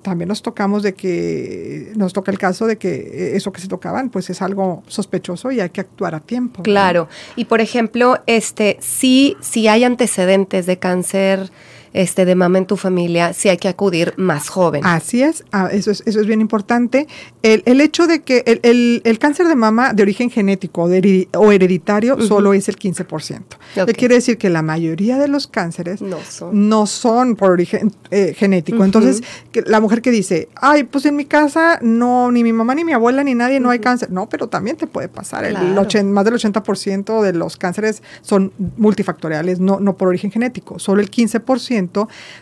también 0.03 0.27
nos 0.27 0.43
tocamos 0.43 0.83
de 0.83 0.93
que 0.93 1.91
nos 1.95 2.13
toca 2.13 2.29
el 2.31 2.37
caso 2.37 2.67
de 2.67 2.77
que 2.77 3.35
eso 3.35 3.51
que 3.51 3.61
se 3.61 3.67
tocaban 3.67 4.09
pues 4.09 4.29
es 4.29 4.41
algo 4.41 4.83
sospechoso 4.87 5.51
y 5.51 5.61
hay 5.61 5.69
que 5.69 5.81
actuar 5.81 6.13
a 6.13 6.19
tiempo. 6.19 6.61
Claro. 6.61 7.07
¿no? 7.09 7.33
Y 7.37 7.45
por 7.45 7.61
ejemplo, 7.61 8.21
este 8.27 8.77
sí 8.81 9.37
si 9.39 9.67
hay 9.67 9.83
antecedentes 9.83 10.65
de 10.67 10.77
cáncer 10.77 11.51
este, 11.93 12.25
de 12.25 12.35
mama 12.35 12.57
en 12.57 12.65
tu 12.65 12.75
familia, 12.75 13.33
sí 13.33 13.49
hay 13.49 13.57
que 13.57 13.67
acudir 13.67 14.13
más 14.17 14.49
joven. 14.49 14.81
Así 14.85 15.21
es, 15.21 15.45
ah, 15.51 15.69
eso 15.71 15.91
es, 15.91 16.03
eso 16.05 16.19
es 16.19 16.27
bien 16.27 16.41
importante. 16.41 17.07
El, 17.43 17.63
el 17.65 17.81
hecho 17.81 18.07
de 18.07 18.21
que 18.21 18.43
el, 18.45 18.59
el, 18.63 19.01
el, 19.05 19.19
cáncer 19.19 19.47
de 19.47 19.55
mama 19.55 19.93
de 19.93 20.03
origen 20.03 20.29
genético 20.29 20.89
de 20.89 21.27
o 21.37 21.51
hereditario 21.51 22.15
uh 22.15 22.17
-huh. 22.17 22.27
solo 22.27 22.53
es 22.53 22.67
el 22.67 22.77
15%. 22.77 23.41
Okay. 23.81 23.93
quiere 23.93 24.15
decir 24.15 24.37
que 24.37 24.49
la 24.49 24.61
mayoría 24.61 25.17
de 25.17 25.27
los 25.27 25.47
cánceres 25.47 26.01
no 26.01 26.17
son, 26.27 26.69
no 26.69 26.85
son 26.87 27.35
por 27.35 27.51
origen 27.51 27.91
eh, 28.11 28.33
genético. 28.35 28.77
Uh 28.77 28.81
-huh. 28.81 28.85
Entonces, 28.85 29.21
que 29.51 29.61
la 29.61 29.79
mujer 29.79 30.01
que 30.01 30.11
dice, 30.11 30.49
ay, 30.55 30.83
pues 30.83 31.05
en 31.05 31.15
mi 31.15 31.25
casa 31.25 31.79
no, 31.81 32.31
ni 32.31 32.43
mi 32.43 32.53
mamá 32.53 32.75
ni 32.75 32.83
mi 32.83 32.93
abuela 32.93 33.23
ni 33.23 33.35
nadie, 33.35 33.59
no 33.59 33.67
uh 33.67 33.69
-huh. 33.69 33.73
hay 33.73 33.79
cáncer. 33.79 34.11
No, 34.11 34.27
pero 34.29 34.47
también 34.47 34.77
te 34.77 34.87
puede 34.87 35.09
pasar. 35.09 35.47
Claro. 35.47 35.67
El 35.67 35.77
80, 35.77 36.11
más 36.11 36.25
del 36.25 36.33
80% 36.35 37.21
de 37.21 37.33
los 37.33 37.57
cánceres 37.57 38.01
son 38.21 38.51
multifactoriales, 38.77 39.59
no, 39.59 39.79
no 39.79 39.95
por 39.97 40.07
origen 40.07 40.31
genético. 40.31 40.79
Solo 40.79 41.01
el 41.01 41.11
15% 41.11 41.82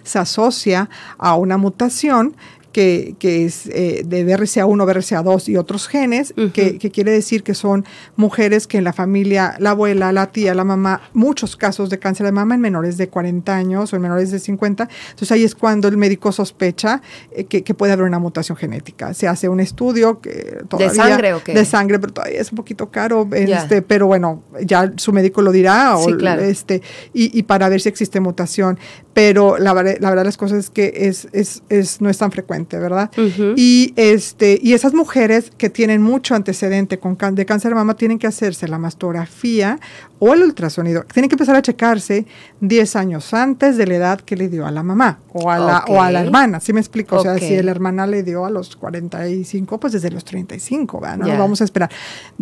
se 0.03 0.19
asocia 0.19 0.89
a 1.17 1.35
una 1.35 1.57
mutación 1.57 2.35
que, 2.71 3.15
que, 3.19 3.45
es 3.45 3.67
eh, 3.67 4.03
de 4.05 4.25
BRCA1, 4.25 4.85
BRCA2 4.85 5.49
y 5.49 5.57
otros 5.57 5.87
genes, 5.87 6.33
uh 6.37 6.41
-huh. 6.41 6.51
que, 6.51 6.77
que, 6.77 6.91
quiere 6.91 7.11
decir 7.11 7.43
que 7.43 7.53
son 7.53 7.85
mujeres 8.15 8.67
que 8.67 8.77
en 8.77 8.83
la 8.83 8.93
familia, 8.93 9.55
la 9.59 9.71
abuela, 9.71 10.11
la 10.11 10.31
tía, 10.31 10.53
la 10.53 10.63
mamá, 10.63 11.01
muchos 11.13 11.55
casos 11.55 11.89
de 11.89 11.99
cáncer 11.99 12.25
de 12.25 12.31
mama 12.31 12.55
en 12.55 12.61
menores 12.61 12.97
de 12.97 13.09
40 13.09 13.53
años 13.55 13.91
o 13.91 13.95
en 13.95 14.01
menores 14.01 14.31
de 14.31 14.39
50. 14.39 14.87
Entonces 15.09 15.31
ahí 15.31 15.43
es 15.43 15.55
cuando 15.55 15.87
el 15.87 15.97
médico 15.97 16.31
sospecha 16.31 17.01
eh, 17.31 17.45
que, 17.45 17.63
que, 17.63 17.73
puede 17.73 17.93
haber 17.93 18.05
una 18.05 18.19
mutación 18.19 18.57
genética. 18.57 19.13
Se 19.13 19.27
hace 19.27 19.49
un 19.49 19.59
estudio 19.59 20.21
que 20.21 20.63
todavía, 20.67 20.91
¿De 20.91 20.95
sangre 20.95 21.33
o 21.33 21.43
qué? 21.43 21.53
De 21.53 21.65
sangre, 21.65 21.99
pero 21.99 22.13
todavía 22.13 22.39
es 22.39 22.51
un 22.51 22.55
poquito 22.55 22.89
caro. 22.89 23.27
Este, 23.33 23.81
pero 23.81 24.07
bueno, 24.07 24.43
ya 24.63 24.91
su 24.97 25.11
médico 25.13 25.41
lo 25.41 25.51
dirá. 25.51 25.95
Sí, 25.97 26.13
o, 26.13 26.17
claro. 26.17 26.41
este, 26.41 26.81
y, 27.13 27.37
y, 27.37 27.43
para 27.43 27.69
ver 27.69 27.81
si 27.81 27.89
existe 27.89 28.19
mutación. 28.19 28.79
Pero 29.13 29.57
la, 29.57 29.73
la 29.73 30.09
verdad 30.09 30.23
las 30.23 30.37
cosas 30.37 30.59
es 30.59 30.69
que 30.69 30.93
es, 30.95 31.27
es, 31.33 31.63
es, 31.69 32.01
no 32.01 32.09
es 32.09 32.17
tan 32.17 32.31
frecuente 32.31 32.60
frecuente, 32.61 32.79
¿verdad? 32.79 33.09
Y 33.55 33.93
este 33.95 34.59
y 34.61 34.73
esas 34.73 34.93
mujeres 34.93 35.51
que 35.57 35.69
tienen 35.69 36.01
mucho 36.01 36.35
antecedente 36.35 36.99
con 36.99 37.17
de 37.35 37.45
cáncer 37.45 37.71
de 37.71 37.75
mama 37.75 37.95
tienen 37.95 38.17
que 38.17 38.27
hacerse 38.27 38.67
la 38.67 38.77
mastografía 38.77 39.79
o 40.23 40.33
el 40.33 40.43
ultrasonido. 40.43 41.03
Tienen 41.11 41.29
que 41.29 41.33
empezar 41.33 41.55
a 41.55 41.63
checarse 41.63 42.27
10 42.59 42.95
años 42.95 43.33
antes 43.33 43.75
de 43.75 43.87
la 43.87 43.95
edad 43.95 44.21
que 44.21 44.35
le 44.35 44.49
dio 44.49 44.67
a 44.67 44.71
la 44.71 44.83
mamá 44.83 45.19
o 45.33 45.49
a 45.49 45.57
la, 45.57 45.85
o 45.87 45.99
a 45.99 46.11
la 46.11 46.21
hermana, 46.21 46.59
¿sí 46.59 46.73
me 46.73 46.79
explico? 46.79 47.17
O 47.17 47.23
sea, 47.23 47.39
si 47.39 47.59
la 47.61 47.71
hermana 47.71 48.05
le 48.05 48.21
dio 48.21 48.45
a 48.45 48.51
los 48.51 48.75
45, 48.75 49.79
pues 49.79 49.93
desde 49.93 50.11
los 50.11 50.23
35, 50.23 50.99
¿verdad? 50.99 51.17
No 51.17 51.37
vamos 51.39 51.61
a 51.61 51.63
esperar. 51.63 51.89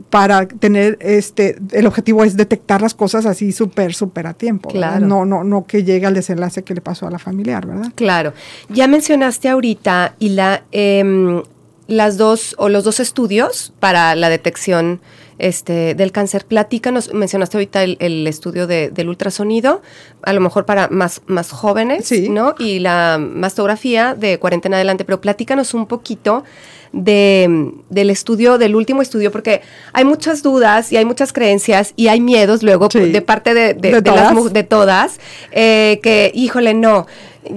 Para 0.10 0.46
tener, 0.46 0.98
este, 1.00 1.58
el 1.72 1.88
objetivo 1.88 2.26
es 2.26 2.36
detectar 2.36 2.82
las 2.82 2.94
cosas 2.94 3.26
así 3.26 3.54
súper, 3.54 3.94
súper 3.94 4.28
a 4.28 4.34
tiempo. 4.34 4.70
Claro. 4.70 5.06
No, 5.06 5.24
no, 5.24 5.46
no 5.46 5.66
que 5.66 5.86
llegue 5.86 6.06
al 6.06 6.14
desenlace 6.14 6.64
que 6.64 6.74
le 6.74 6.82
pasó 6.82 7.08
a 7.08 7.12
la 7.12 7.20
familiar, 7.20 7.66
¿verdad? 7.66 7.94
Claro. 7.96 8.34
Ya 8.68 8.88
mencionaste 8.88 9.48
ahorita, 9.48 10.09
y 10.18 10.30
la, 10.30 10.63
em, 10.72 11.44
las 11.88 12.18
dos, 12.18 12.56
o 12.58 12.70
los 12.70 12.84
dos 12.84 13.00
estudios 13.00 13.74
para 13.80 14.16
la 14.16 14.30
detección 14.30 15.01
este, 15.39 15.96
del 15.96 16.12
cáncer. 16.12 16.46
Platícanos, 16.46 17.13
mencionaste 17.13 17.58
ahorita 17.58 17.84
el, 17.84 18.28
estudio 18.28 18.68
del 18.68 19.10
ultrasonido, 19.10 19.82
a 20.22 20.34
lo 20.34 20.42
mejor 20.42 20.66
para 20.66 20.89
más, 20.89 21.22
más 21.28 21.51
jóvenes, 21.51 22.12
¿no? 22.30 22.56
Y 22.60 22.80
la 22.80 23.18
mastografía 23.20 24.16
de 24.16 24.38
cuarentena 24.38 24.75
adelante, 24.75 25.06
pero 25.06 25.22
platícanos 25.22 25.74
un 25.74 25.88
poquito 25.88 26.44
de, 26.92 27.72
del 27.89 28.10
estudio, 28.10 28.58
del 28.58 28.75
último 28.75 29.01
estudio, 29.01 29.32
porque 29.32 29.62
hay 29.94 30.06
muchas 30.06 30.44
dudas 30.44 30.92
y 30.92 30.98
hay 30.98 31.06
muchas 31.06 31.34
creencias 31.34 31.94
y 31.96 32.08
hay 32.08 32.20
miedos 32.20 32.63
luego 32.63 32.88
de 32.89 33.22
parte 33.22 33.54
de, 33.54 33.74
de, 33.74 34.01
todas, 34.01 34.54
de 34.54 34.63
todas 34.63 35.20
eh, 35.51 36.00
que, 36.04 36.32
híjole, 36.34 36.74
no, 36.74 37.08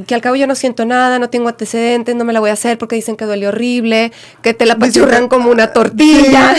que 0.06 0.14
al 0.14 0.20
cabo 0.20 0.36
yo 0.36 0.46
no 0.46 0.54
siento 0.54 0.84
nada, 0.84 1.18
no 1.18 1.30
tengo 1.30 1.48
antecedentes, 1.48 2.14
no 2.14 2.24
me 2.24 2.32
la 2.32 2.40
voy 2.40 2.50
a 2.50 2.54
hacer 2.54 2.78
porque 2.78 2.96
dicen 2.96 3.16
que 3.16 3.24
duele 3.24 3.48
horrible, 3.48 4.12
que 4.42 4.54
te 4.54 4.66
la 4.66 4.78
pachurran 4.78 5.28
como 5.28 5.50
una 5.50 5.72
tortilla, 5.72 6.54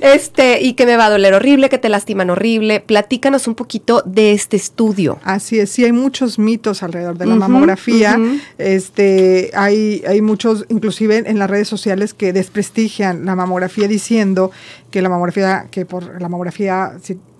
este, 0.00 0.60
y 0.62 0.74
que 0.74 0.86
me 0.86 0.96
va 0.96 1.06
a 1.06 1.10
doler 1.10 1.34
horrible, 1.34 1.68
que 1.68 1.78
te 1.78 1.88
lastiman 1.88 2.30
horrible. 2.30 2.80
Platícanos 2.80 3.46
un 3.46 3.54
poquito 3.54 4.02
de 4.06 4.32
este 4.32 4.56
estudio. 4.56 5.18
Así 5.24 5.58
es, 5.58 5.70
sí 5.70 5.84
hay 5.84 5.92
muchos 5.92 6.38
mitos 6.38 6.82
alrededor 6.82 7.18
de 7.18 7.26
la 7.26 7.36
mamografía. 7.36 8.18
Este, 8.58 9.50
hay, 9.54 10.02
hay 10.06 10.20
muchos, 10.20 10.64
inclusive 10.68 11.18
en 11.26 11.38
las 11.38 11.50
redes 11.50 11.68
sociales, 11.68 12.14
que 12.14 12.32
desprestigian 12.32 13.24
la 13.24 13.34
mamografía 13.36 13.88
diciendo 13.88 14.50
que 14.90 15.02
la 15.02 15.08
mamografía, 15.08 15.66
que 15.70 15.84
por 15.84 16.20
la 16.20 16.28
mamografía, 16.28 16.94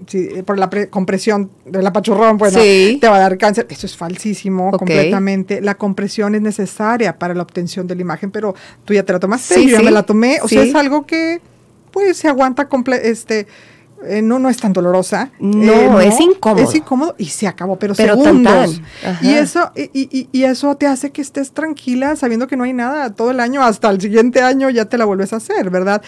si, 0.07 0.43
por 0.43 0.59
la 0.59 0.69
compresión 0.91 1.51
de 1.65 1.83
la 1.83 1.93
pachurrón, 1.93 2.39
pues 2.39 2.55
te 2.55 3.09
va 3.09 3.17
a 3.17 3.21
dar 3.21 3.39
cáncer. 3.39 3.67
Eso 3.69 3.87
es 3.87 3.97
falsísimo 3.97 4.71
completamente. 4.73 5.61
La 5.61 5.77
compresión 5.77 6.35
es 6.35 6.43
necesaria 6.43 7.19
para 7.19 7.35
la 7.35 7.43
obtención 7.43 7.87
de 7.87 7.95
la 7.95 8.03
imagen, 8.03 8.31
pero 8.31 8.55
tú 8.85 8.95
ya 8.95 9.03
te 9.03 9.13
la 9.13 9.21
tomaste, 9.21 9.67
yo 9.67 9.79
ya 9.79 9.83
me 9.83 9.91
la 9.91 10.03
tomé. 10.03 10.41
O 10.43 10.49
sea, 10.49 10.63
es 10.63 10.75
algo 10.75 11.07
que 11.07 11.41
pues 11.91 12.17
se 12.17 12.29
aguanta 12.29 12.69
este 13.03 13.47
eh, 14.03 14.23
no, 14.23 14.39
no 14.39 14.49
es 14.49 14.57
tan 14.57 14.73
dolorosa. 14.73 15.31
No, 15.39 16.01
eh, 16.01 16.09
es 16.09 16.21
incómodo. 16.21 16.65
Es 16.65 16.75
incómodo 16.75 17.15
y 17.19 17.27
se 17.27 17.47
acabó, 17.47 17.79
pero, 17.79 17.95
pero 17.95 18.15
segundos. 18.15 18.81
Y 19.21 19.35
eso, 19.35 19.73
y, 19.77 19.91
y, 19.93 20.29
y, 20.33 20.45
eso 20.45 20.75
te 20.77 20.87
hace 20.87 21.11
que 21.11 21.21
estés 21.21 21.53
tranquila 21.53 22.17
sabiendo 22.17 22.47
que 22.47 22.57
no 22.57 22.65
hay 22.65 22.73
nada 22.73 23.15
todo 23.15 23.31
el 23.31 23.41
año, 23.41 23.63
hasta 23.63 23.91
el 23.91 24.01
siguiente 24.01 24.41
año 24.41 24.71
ya 24.71 24.87
te 24.87 24.97
la 24.97 25.05
vuelves 25.05 25.35
a 25.35 25.37
hacer, 25.37 25.69
¿verdad? 25.69 26.03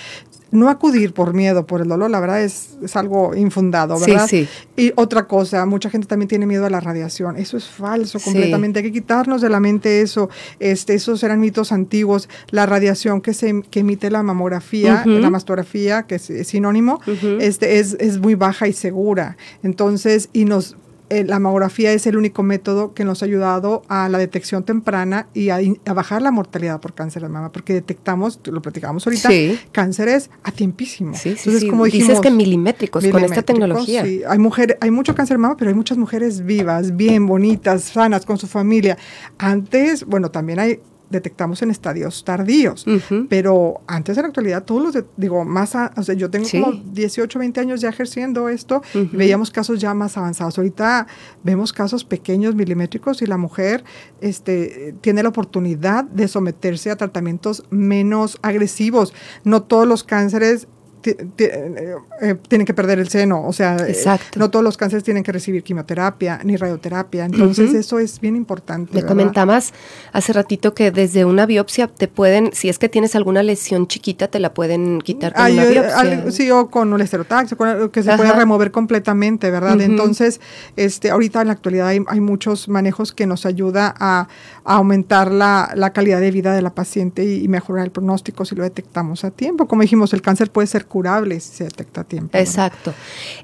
No 0.53 0.69
acudir 0.69 1.15
por 1.15 1.33
miedo, 1.35 1.67
por 1.67 1.81
el 1.81 1.89
dolor, 1.89 2.11
la 2.11 2.21
verdad 2.21 2.43
es, 2.43 2.77
es 2.83 2.95
algo 2.95 3.35
infundado, 3.35 3.99
¿verdad? 3.99 4.29
Sí, 4.29 4.47
sí. 4.77 4.83
Y 4.83 4.93
otra 4.97 5.27
cosa, 5.27 5.65
mucha 5.67 5.89
gente 5.91 6.07
también 6.07 6.29
tiene 6.29 6.47
miedo 6.47 6.67
a 6.67 6.71
la 6.71 6.79
radiación. 6.79 7.39
Eso 7.39 7.57
es 7.57 7.65
falso 7.65 8.21
completamente. 8.21 8.79
Hay 8.81 8.85
que 8.85 8.93
quitarnos 8.93 9.41
de 9.41 9.49
la 9.49 9.61
mente 9.61 10.03
eso. 10.03 10.29
Este, 10.61 10.95
esos 10.95 11.23
eran 11.23 11.41
mitos 11.41 11.73
antiguos. 11.73 12.29
La 12.51 12.67
radiación 12.67 13.23
que 13.23 13.33
se 13.33 13.63
que 13.71 13.81
emite 13.81 14.11
la 14.11 14.23
mamografía, 14.23 15.03
la 15.07 15.31
mastografía, 15.31 16.05
que 16.05 16.17
es, 16.17 16.31
sinónimo, 16.47 17.01
este, 17.41 17.79
es, 17.79 17.97
es 17.99 18.19
muy 18.19 18.35
baja 18.35 18.69
y 18.69 18.75
segura. 18.75 19.39
Entonces, 19.63 20.29
y 20.35 20.45
nos 20.45 20.77
eh, 21.11 21.25
la 21.25 21.39
mamografía 21.39 21.93
es 21.93 22.07
el 22.07 22.17
único 22.17 22.43
método 22.43 22.95
que 22.95 23.05
nos 23.05 23.23
ha 23.23 23.27
ayudado 23.27 23.83
a 23.89 24.09
la 24.09 24.19
detección 24.19 24.65
temprana 24.65 25.29
y 25.35 25.51
a, 25.51 25.61
bajar 25.95 26.23
la 26.23 26.31
mortalidad 26.31 26.81
por 26.81 26.95
cáncer 26.95 27.23
de 27.23 27.29
mama, 27.29 27.53
porque 27.53 27.75
detectamos, 27.75 28.41
lo 28.45 28.63
platicábamos 28.63 29.07
ahorita, 29.07 29.29
cánceres 29.73 30.31
a 30.43 30.53
tiempísimo. 30.53 31.15
Sí, 31.15 31.31
Entonces, 31.31 31.65
como 31.65 31.85
dijimos, 31.85 32.09
Dices 32.09 32.21
que 32.21 32.31
milimétricos, 32.31 33.05
con 33.07 33.25
esta 33.25 33.43
tecnología. 33.43 34.05
Hay, 34.29 34.39
mujeres, 34.39 34.77
hay 34.81 34.91
mucho 34.91 35.15
cáncer 35.15 35.37
de 35.37 35.43
mama, 35.43 35.57
pero 35.57 35.69
hay 35.69 35.75
muchas 35.75 35.99
mujeres 35.99 36.45
vivas, 36.45 36.97
bien 36.97 37.27
bonitas, 37.27 37.85
sanas, 37.85 38.25
con 38.25 38.39
su 38.39 38.47
familia. 38.47 38.97
Antes, 39.39 40.07
bueno, 40.07 40.31
también 40.31 40.61
hay 40.61 40.81
detectamos 41.13 41.63
en 41.63 41.71
estadios 41.71 42.25
tardíos, 42.25 42.85
pero 43.29 43.83
antes 43.87 44.17
en 44.17 44.23
la 44.23 44.29
actualidad 44.29 44.65
todos 44.65 44.83
los, 44.83 45.05
digo, 45.17 45.45
más, 45.45 45.75
o 45.97 46.03
sea, 46.03 46.15
yo 46.15 46.31
tengo 46.31 46.49
como 46.51 46.73
18, 46.73 47.39
20 47.39 47.61
años 47.61 47.81
ya 47.81 47.89
ejerciendo 47.89 48.49
esto 48.49 48.83
y 48.95 49.17
veíamos 49.17 49.51
casos 49.51 49.81
ya 49.81 49.95
más 49.95 50.17
avanzados. 50.17 50.59
Ahorita 50.59 51.07
vemos 51.45 51.73
casos 51.73 52.05
pequeños, 52.05 52.55
milimétricos 52.55 53.23
y 53.23 53.27
la 53.27 53.37
mujer 53.37 53.85
este, 54.21 54.95
tiene 55.01 55.23
la 55.23 55.29
oportunidad 55.29 56.05
de 56.05 56.27
someterse 56.27 56.91
a 56.91 56.97
tratamientos 56.97 57.65
menos 57.71 58.39
agresivos. 58.43 59.15
No 59.45 59.63
todos 59.63 59.87
los 59.87 60.03
cánceres 60.03 60.67
eh, 61.05 61.97
eh, 62.21 62.37
tienen 62.49 62.67
que 62.67 62.75
perder 62.75 62.99
el 62.99 63.09
seno, 63.09 63.47
o 63.47 63.53
sea, 63.53 63.77
eh, 63.77 63.97
no 64.37 64.51
todos 64.51 64.65
los 64.65 64.77
cánceres 64.77 65.05
tienen 65.05 65.23
que 65.23 65.33
recibir 65.33 65.63
quimioterapia 65.63 66.41
ni 66.45 66.57
radioterapia, 66.57 67.25
entonces 67.25 67.75
eso 67.75 67.99
es 67.99 68.21
bien 68.21 68.37
importante. 68.37 68.95
Me 68.95 69.05
comentabas 69.05 69.73
hace 70.13 70.33
ratito 70.33 70.75
que 70.75 70.91
desde 70.91 71.25
una 71.25 71.47
biopsia 71.47 71.89
te 71.89 72.09
pueden, 72.09 72.51
si 72.53 72.69
es 72.69 72.79
que 72.79 72.89
tienes 72.89 73.17
alguna 73.17 73.43
lesión 73.43 73.87
chiquita, 73.87 74.29
te 74.29 74.39
la 74.39 74.55
pueden 74.55 75.01
quitar 75.01 75.35
con 75.35 75.51
una 75.51 75.65
biopsia. 75.65 76.31
sí, 76.31 76.51
o 76.51 76.71
con 76.71 76.93
un 76.93 77.01
esterotaxio, 77.01 77.57
que 77.91 78.03
se 78.03 78.17
puede 78.17 78.33
remover 78.33 78.71
completamente, 78.71 79.51
¿verdad? 79.51 79.81
Entonces, 79.81 80.41
este, 80.77 81.11
ahorita 81.11 81.41
en 81.41 81.49
la 81.49 81.53
actualidad 81.55 81.89
hay, 81.89 82.21
muchos 82.23 82.69
manejos 82.69 83.13
que 83.13 83.27
nos 83.27 83.47
ayuda 83.47 83.95
a, 83.99 84.29
aumentar 84.65 85.33
la, 85.33 85.91
calidad 85.93 86.21
de 86.21 86.31
vida 86.31 86.55
de 86.55 86.63
la 86.63 86.73
paciente 86.73 87.25
y, 87.25 87.45
y 87.45 87.49
mejorar 87.49 87.85
el 87.85 87.91
pronóstico 87.91 88.45
si 88.45 88.55
lo 88.55 88.63
detectamos 88.63 89.25
a 89.25 89.31
tiempo. 89.31 89.67
Como 89.67 89.83
dijimos, 89.83 90.13
el 90.13 90.23
cáncer 90.23 90.51
puede 90.51 90.69
ser 90.69 90.87
curable 90.93 91.41
si 91.41 91.57
se 91.57 91.65
detecta 91.65 92.03
a 92.03 92.05
tiempo. 92.05 92.37
Exacto. 92.37 92.93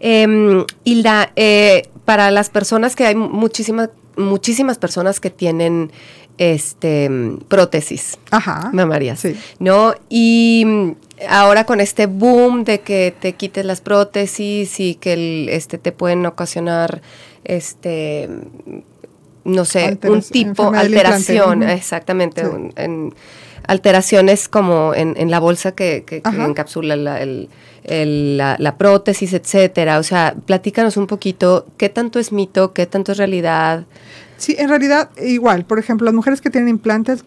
Eh, 0.01 0.65
Hilda, 0.85 1.33
eh, 1.35 1.89
para 2.05 2.31
las 2.31 2.51
personas 2.51 2.95
que 2.95 3.07
hay 3.07 3.15
muchísimas, 3.15 3.89
muchísimas 4.19 4.77
personas 4.77 5.19
que 5.19 5.31
tienen 5.31 5.91
este 6.37 7.11
prótesis 7.49 8.19
Ajá, 8.31 8.71
mamarias, 8.73 9.21
sí. 9.21 9.35
¿no? 9.61 9.95
Y 10.11 10.63
mm, 10.67 10.91
ahora 11.29 11.65
con 11.65 11.81
este 11.81 12.07
boom 12.07 12.65
de 12.65 12.81
que 12.81 13.15
te 13.19 13.33
quites 13.33 13.65
las 13.65 13.81
prótesis 13.81 14.79
y 14.79 14.95
que 14.95 15.15
el, 15.15 15.49
este 15.49 15.79
te 15.79 15.91
pueden 15.91 16.27
ocasionar 16.27 17.01
este 17.45 18.29
no 19.45 19.65
sé, 19.65 19.99
un 20.03 20.21
tipo 20.21 20.71
alteración, 20.75 21.63
exactamente, 21.63 22.43
en, 22.77 23.15
alteraciones 23.69 24.49
como 24.49 24.95
en, 24.95 25.31
la 25.31 25.39
bolsa 25.39 25.73
que, 25.73 26.05
encapsula 26.25 26.97
la, 26.97 28.75
prótesis, 28.79 29.33
etcétera. 29.35 29.99
O 29.99 30.03
sea, 30.03 30.35
platícanos 30.47 30.97
un 30.97 31.07
poquito 31.07 31.67
qué 31.77 31.89
tanto 31.89 32.19
es 32.19 32.33
mito, 32.33 32.73
qué 32.73 32.87
tanto 32.87 33.13
es 33.13 33.19
realidad. 33.19 33.85
Sí, 34.39 34.57
en 34.59 34.69
realidad 34.71 35.11
igual. 35.23 35.67
Por 35.67 35.79
ejemplo, 35.79 36.07
las 36.07 36.15
mujeres 36.15 36.41
que 36.41 36.49
tienen 36.49 36.69
implantes, 36.71 37.25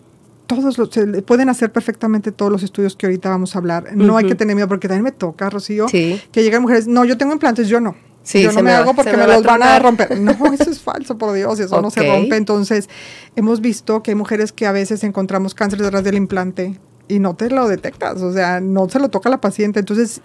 todos 0.47 0.77
los, 0.79 0.89
pueden 1.25 1.47
hacer 1.47 1.71
perfectamente 1.71 2.31
todos 2.31 2.51
los 2.51 2.63
estudios 2.63 2.95
que 2.95 3.05
ahorita 3.05 3.29
vamos 3.29 3.55
a 3.55 3.59
hablar. 3.59 3.95
No 3.95 4.17
hay 4.17 4.25
que 4.25 4.35
tener 4.35 4.55
miedo 4.55 4.67
porque 4.67 4.87
también 4.87 5.03
me 5.03 5.11
toca, 5.11 5.49
Rocío, 5.49 5.85
que 5.85 6.19
llegan 6.33 6.63
mujeres, 6.63 6.87
no, 6.87 7.05
yo 7.05 7.17
tengo 7.17 7.33
implantes, 7.33 7.69
yo 7.69 7.79
no. 7.79 7.95
Sí, 8.23 8.43
yo 8.43 8.51
no 8.51 8.61
me, 8.61 8.71
hago 8.71 8.93
porque 8.93 9.17
me, 9.17 9.25
los 9.25 9.43
van 9.43 9.63
a 9.63 9.79
romper. 9.79 10.19
No, 10.19 10.31
eso 10.53 10.69
es 10.69 10.79
falso, 10.79 11.17
por 11.17 11.33
Dios, 11.33 11.59
eso 11.59 11.81
no 11.81 11.89
se 11.89 12.03
rompe. 12.03 12.35
Entonces, 12.37 12.87
hemos 13.35 13.61
visto 13.61 14.03
que 14.03 14.11
hay 14.11 14.15
mujeres 14.15 14.51
que 14.51 14.67
a 14.67 14.71
veces 14.71 15.03
encontramos 15.03 15.55
cáncer 15.55 15.81
detrás 15.81 16.03
del 16.03 16.15
implante 16.15 16.79
y 17.07 17.19
no 17.19 17.35
te 17.35 17.49
lo 17.49 17.67
detectas, 17.67 18.21
o 18.21 18.31
sea, 18.31 18.61
no 18.61 18.87
se 18.89 18.99
lo 18.99 19.09
toca 19.09 19.29
a 19.29 19.31
la 19.31 19.41
paciente. 19.41 19.79
Entonces, 19.79 20.21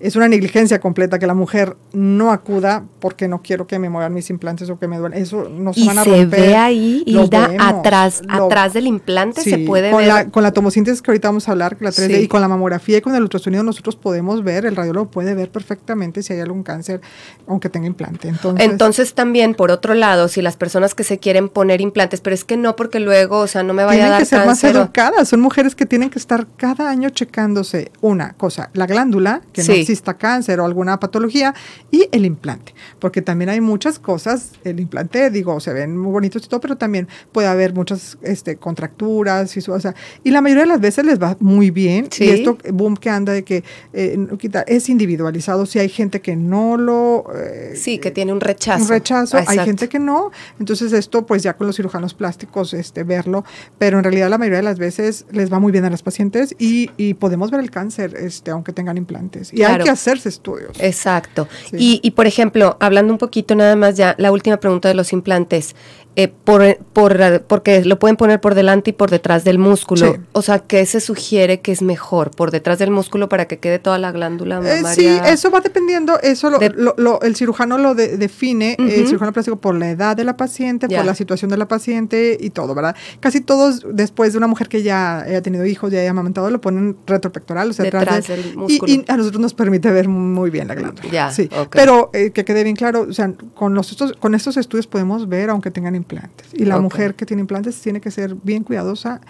es 0.00 0.16
una 0.16 0.28
negligencia 0.28 0.80
completa 0.80 1.18
que 1.18 1.26
la 1.26 1.34
mujer 1.34 1.76
no 1.92 2.30
acuda 2.30 2.84
porque 3.00 3.28
no 3.28 3.42
quiero 3.42 3.66
que 3.66 3.78
me 3.78 3.88
muevan 3.88 4.12
mis 4.12 4.30
implantes 4.30 4.68
o 4.68 4.78
que 4.78 4.88
me 4.88 4.98
duelen. 4.98 5.20
Eso 5.20 5.48
no 5.48 5.72
se 5.72 5.84
van 5.86 5.98
a 5.98 6.04
romper. 6.04 6.40
se 6.40 6.46
ve 6.46 6.56
ahí, 6.56 7.02
Hilda, 7.06 7.50
atrás, 7.58 8.22
atrás 8.28 8.74
del 8.74 8.86
implante 8.86 9.42
se 9.42 9.58
puede 9.58 9.90
con 9.90 10.00
ver. 10.00 10.08
La, 10.08 10.30
con 10.30 10.42
la 10.42 10.52
tomosíntesis 10.52 11.00
que 11.00 11.10
ahorita 11.10 11.28
vamos 11.28 11.48
a 11.48 11.52
hablar, 11.52 11.76
la 11.80 11.90
3D, 11.90 12.22
y 12.22 12.28
con 12.28 12.40
la 12.40 12.48
mamografía 12.48 12.98
y 12.98 13.00
con 13.00 13.14
el 13.14 13.22
ultrasonido 13.22 13.62
nosotros 13.62 13.96
podemos 13.96 14.44
ver, 14.44 14.66
el 14.66 14.76
radiólogo 14.76 15.10
puede 15.10 15.34
ver 15.34 15.50
perfectamente 15.50 16.22
si 16.22 16.32
hay 16.32 16.40
algún 16.40 16.62
cáncer, 16.62 17.00
aunque 17.46 17.70
tenga 17.70 17.86
implante. 17.86 18.28
Entonces, 18.28 18.66
Entonces 18.68 19.14
también, 19.14 19.54
por 19.54 19.70
otro 19.70 19.94
lado, 19.94 20.28
si 20.28 20.42
las 20.42 20.56
personas 20.56 20.94
que 20.94 21.04
se 21.04 21.18
quieren 21.18 21.48
poner 21.48 21.80
implantes, 21.80 22.20
pero 22.20 22.34
es 22.34 22.44
que 22.44 22.56
no 22.56 22.76
porque 22.76 23.00
luego, 23.00 23.38
o 23.38 23.46
sea, 23.46 23.62
no 23.62 23.72
me 23.72 23.84
vaya 23.84 24.06
a 24.06 24.08
dar 24.10 24.18
Tienen 24.18 24.30
que 24.30 24.36
ser 24.36 24.46
más 24.46 24.64
educadas, 24.64 25.28
son 25.28 25.40
mujeres 25.40 25.74
que 25.74 25.86
tienen 25.86 26.10
que 26.10 26.18
estar 26.18 26.46
cada 26.56 26.90
año 26.90 27.10
checándose 27.10 27.92
una 28.00 28.34
cosa, 28.34 28.70
la 28.74 28.86
glándula, 28.86 29.40
que 29.52 29.62
no 29.62 29.85
exista 29.86 30.14
cáncer 30.14 30.60
o 30.60 30.64
alguna 30.64 30.98
patología, 30.98 31.54
y 31.90 32.08
el 32.12 32.24
implante, 32.24 32.74
porque 32.98 33.22
también 33.22 33.48
hay 33.50 33.60
muchas 33.60 33.98
cosas, 33.98 34.52
el 34.64 34.80
implante, 34.80 35.30
digo, 35.30 35.60
se 35.60 35.72
ven 35.72 35.96
muy 35.96 36.12
bonitos 36.12 36.44
y 36.44 36.48
todo, 36.48 36.60
pero 36.60 36.76
también 36.76 37.08
puede 37.32 37.48
haber 37.48 37.72
muchas 37.72 38.18
este, 38.22 38.56
contracturas, 38.56 39.56
y, 39.56 39.70
o 39.70 39.80
sea, 39.80 39.94
y 40.24 40.30
la 40.30 40.40
mayoría 40.40 40.64
de 40.64 40.68
las 40.68 40.80
veces 40.80 41.04
les 41.04 41.20
va 41.20 41.36
muy 41.40 41.70
bien, 41.70 42.08
y 42.18 42.28
esto, 42.28 42.58
boom 42.72 42.96
que 42.96 43.10
anda 43.10 43.32
de 43.32 43.44
que 43.44 43.62
eh, 43.92 44.18
es 44.66 44.88
individualizado, 44.88 45.66
si 45.66 45.78
hay 45.78 45.88
gente 45.88 46.20
que 46.20 46.36
no 46.36 46.76
lo... 46.76 47.26
Eh, 47.34 47.74
sí, 47.76 47.98
que 47.98 48.10
tiene 48.10 48.32
un 48.32 48.40
rechazo. 48.40 48.82
Un 48.82 48.88
rechazo, 48.88 49.38
hay 49.46 49.58
gente 49.60 49.88
que 49.88 49.98
no, 49.98 50.30
entonces 50.58 50.92
esto 50.92 51.26
pues 51.26 51.42
ya 51.42 51.56
con 51.56 51.66
los 51.66 51.76
cirujanos 51.76 52.14
plásticos, 52.14 52.74
este, 52.74 53.04
verlo, 53.04 53.44
pero 53.78 53.98
en 53.98 54.04
realidad 54.04 54.28
la 54.30 54.38
mayoría 54.38 54.58
de 54.58 54.64
las 54.64 54.78
veces 54.78 55.26
les 55.30 55.52
va 55.52 55.58
muy 55.58 55.72
bien 55.72 55.84
a 55.84 55.90
las 55.90 56.02
pacientes 56.02 56.54
y, 56.58 56.90
y 56.96 57.14
podemos 57.14 57.50
ver 57.50 57.60
el 57.60 57.70
cáncer, 57.70 58.16
este, 58.16 58.50
aunque 58.50 58.72
tengan 58.72 58.96
implantes. 58.96 59.52
Y 59.52 59.62
hay 59.62 59.75
que 59.84 59.90
hacerse 59.90 60.28
estudios. 60.28 60.76
Exacto. 60.80 61.48
Y, 61.72 62.00
y, 62.02 62.12
por 62.12 62.26
ejemplo, 62.26 62.76
hablando 62.80 63.12
un 63.12 63.18
poquito 63.18 63.54
nada 63.54 63.76
más 63.76 63.96
ya, 63.96 64.14
la 64.18 64.32
última 64.32 64.58
pregunta 64.58 64.88
de 64.88 64.94
los 64.94 65.12
implantes, 65.12 65.74
eh, 66.18 66.28
por, 66.28 66.78
por, 66.94 67.42
porque 67.42 67.84
lo 67.84 67.98
pueden 67.98 68.16
poner 68.16 68.40
por 68.40 68.54
delante 68.54 68.88
y 68.88 68.92
por 68.94 69.10
detrás 69.10 69.44
del 69.44 69.58
músculo. 69.58 70.16
O 70.32 70.40
sea, 70.40 70.60
¿qué 70.60 70.86
se 70.86 71.00
sugiere 71.00 71.60
que 71.60 71.72
es 71.72 71.82
mejor? 71.82 72.30
¿Por 72.30 72.50
detrás 72.50 72.78
del 72.78 72.90
músculo 72.90 73.28
para 73.28 73.44
que 73.44 73.58
quede 73.58 73.78
toda 73.78 73.98
la 73.98 74.12
glándula 74.12 74.56
eh, 74.56 74.80
mamaria? 74.80 74.94
sí, 74.94 75.06
eso 75.30 75.50
va 75.50 75.60
dependiendo, 75.60 76.18
eso 76.20 76.50
lo, 76.50 77.20
el 77.20 77.36
cirujano 77.36 77.76
lo 77.76 77.94
define, 77.94 78.76
el 78.78 79.06
cirujano 79.06 79.34
plástico, 79.34 79.60
por 79.60 79.74
la 79.74 79.90
edad 79.90 80.16
de 80.16 80.24
la 80.24 80.38
paciente, 80.38 80.88
por 80.88 81.04
la 81.04 81.14
situación 81.14 81.50
de 81.50 81.58
la 81.58 81.68
paciente 81.68 82.38
y 82.40 82.48
todo, 82.48 82.74
¿verdad? 82.74 82.96
Casi 83.20 83.42
todos, 83.42 83.84
después 83.92 84.32
de 84.32 84.38
una 84.38 84.46
mujer 84.46 84.68
que 84.68 84.82
ya 84.82 85.18
haya 85.18 85.42
tenido 85.42 85.66
hijos, 85.66 85.92
ya 85.92 86.00
haya 86.00 86.10
amamantado, 86.10 86.48
lo 86.50 86.62
ponen 86.62 86.96
retropectoral, 87.06 87.68
o 87.68 87.72
sea, 87.74 87.84
detrás 87.84 88.26
del 88.26 88.56
músculo. 88.56 88.90
Y, 88.90 89.04
a 89.06 89.18
nosotros 89.18 89.42
nos 89.42 89.52
permite 89.52 89.90
ver 89.90 90.08
muy 90.08 90.48
bien 90.48 90.68
la 90.68 90.76
glándula. 90.76 91.10
Ya, 91.10 91.30
sí. 91.30 91.50
Pero 91.70 92.08
eh, 92.14 92.30
que 92.30 92.46
quede 92.46 92.64
bien 92.64 92.74
claro, 92.74 93.06
o 93.06 93.12
sea, 93.12 93.30
con, 93.54 93.74
los, 93.74 94.14
con 94.18 94.34
estos 94.34 94.56
estudios 94.56 94.86
podemos 94.86 95.28
ver, 95.28 95.50
aunque 95.50 95.70
tengan 95.70 95.94
implantes. 96.06 96.48
Y 96.54 96.64
la 96.64 96.78
mujer 96.78 97.14
que 97.14 97.26
tiene 97.26 97.40
implantes 97.40 97.80
tiene 97.80 98.00
que 98.00 98.10
ser 98.10 98.36
bien 98.42 98.62
cuidadosa 98.62 99.20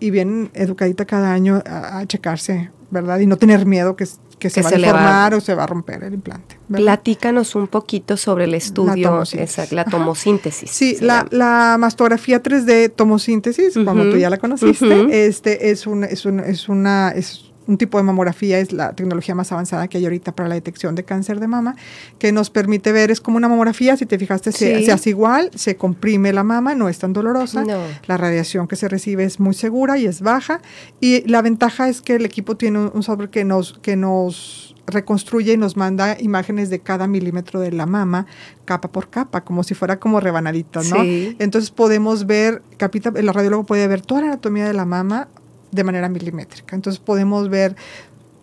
y 0.00 0.10
bien 0.10 0.50
educadita 0.54 1.04
cada 1.04 1.32
año 1.32 1.62
a, 1.66 2.04
checarse, 2.06 2.70
¿verdad? 2.90 3.20
Y 3.20 3.26
no 3.26 3.36
tener 3.36 3.64
miedo 3.66 3.96
que, 3.96 4.06
que, 4.38 4.50
se 4.50 4.62
va 4.62 4.68
a 4.68 4.72
deformar 4.72 5.34
o 5.34 5.40
se 5.40 5.54
va 5.54 5.64
a 5.64 5.66
romper 5.66 6.02
el 6.04 6.14
implante. 6.14 6.58
Platícanos 6.68 7.54
un 7.54 7.68
poquito 7.68 8.16
sobre 8.16 8.44
el 8.44 8.54
estudio, 8.54 8.96
la 8.96 9.10
tomosíntesis. 9.10 9.72
la 9.72 9.84
tomosíntesis 9.84 10.70
sí, 10.70 10.96
la, 11.00 11.26
la, 11.30 11.76
mastografía 11.78 12.42
3D 12.42 12.92
tomosíntesis, 12.94 13.74
como 13.74 14.04
tú 14.04 14.16
ya 14.16 14.30
la 14.30 14.38
conociste, 14.38 15.26
este 15.26 15.70
es, 15.70 15.86
un, 15.86 16.04
es, 16.04 16.24
un, 16.24 16.40
es 16.40 16.68
una... 16.68 17.10
Es 17.10 17.43
un 17.66 17.78
tipo 17.78 17.98
de 17.98 18.04
mamografía 18.04 18.58
es 18.58 18.72
la 18.72 18.94
tecnología 18.94 19.34
más 19.34 19.50
avanzada 19.52 19.88
que 19.88 19.98
hay 19.98 20.04
ahorita 20.04 20.34
para 20.34 20.48
la 20.48 20.54
detección 20.54 20.94
de 20.94 21.04
cáncer 21.04 21.40
de 21.40 21.48
mama, 21.48 21.76
que 22.18 22.32
nos 22.32 22.50
permite 22.50 22.92
ver, 22.92 23.10
es 23.10 23.20
como 23.20 23.36
una 23.36 23.48
mamografía, 23.48 23.96
si 23.96 24.06
te 24.06 24.18
fijaste, 24.18 24.52
se, 24.52 24.90
hace 24.90 25.10
igual, 25.10 25.50
se 25.54 25.76
comprime 25.76 26.32
la 26.32 26.44
mama, 26.44 26.74
no 26.74 26.88
es 26.88 26.98
tan 26.98 27.12
dolorosa, 27.12 27.64
la 28.06 28.16
radiación 28.16 28.68
que 28.68 28.76
se 28.76 28.88
recibe 28.88 29.24
es 29.24 29.40
muy 29.40 29.54
segura 29.54 29.98
y 29.98 30.06
es 30.06 30.20
baja, 30.20 30.60
y 31.00 31.26
la 31.28 31.42
ventaja 31.42 31.88
es 31.88 32.02
que 32.02 32.16
el 32.16 32.24
equipo 32.24 32.56
tiene 32.56 32.90
un, 32.92 33.02
software 33.02 33.30
que 33.30 33.44
nos, 33.44 33.78
que 33.80 33.96
nos 33.96 34.74
reconstruye 34.86 35.52
y 35.52 35.56
nos 35.56 35.76
manda 35.76 36.16
imágenes 36.20 36.70
de 36.70 36.80
cada 36.80 37.06
milímetro 37.06 37.60
de 37.60 37.72
la 37.72 37.86
mama, 37.86 38.26
capa 38.64 38.90
por 38.90 39.08
capa, 39.08 39.42
como 39.42 39.62
si 39.62 39.74
fuera 39.74 39.98
como 39.98 40.20
rebanaditas, 40.20 40.90
¿no? 40.90 40.96
Entonces 41.02 41.70
podemos 41.70 42.26
ver, 42.26 42.62
capita, 42.76 43.12
el 43.14 43.28
radiólogo 43.28 43.64
puede 43.64 43.86
ver 43.88 44.02
toda 44.02 44.22
la 44.22 44.26
anatomía 44.28 44.66
de 44.66 44.74
la 44.74 44.84
mama 44.84 45.28
de 45.74 45.84
manera 45.84 46.08
milimétrica. 46.08 46.76
Entonces 46.76 47.00
podemos 47.00 47.48
ver 47.48 47.76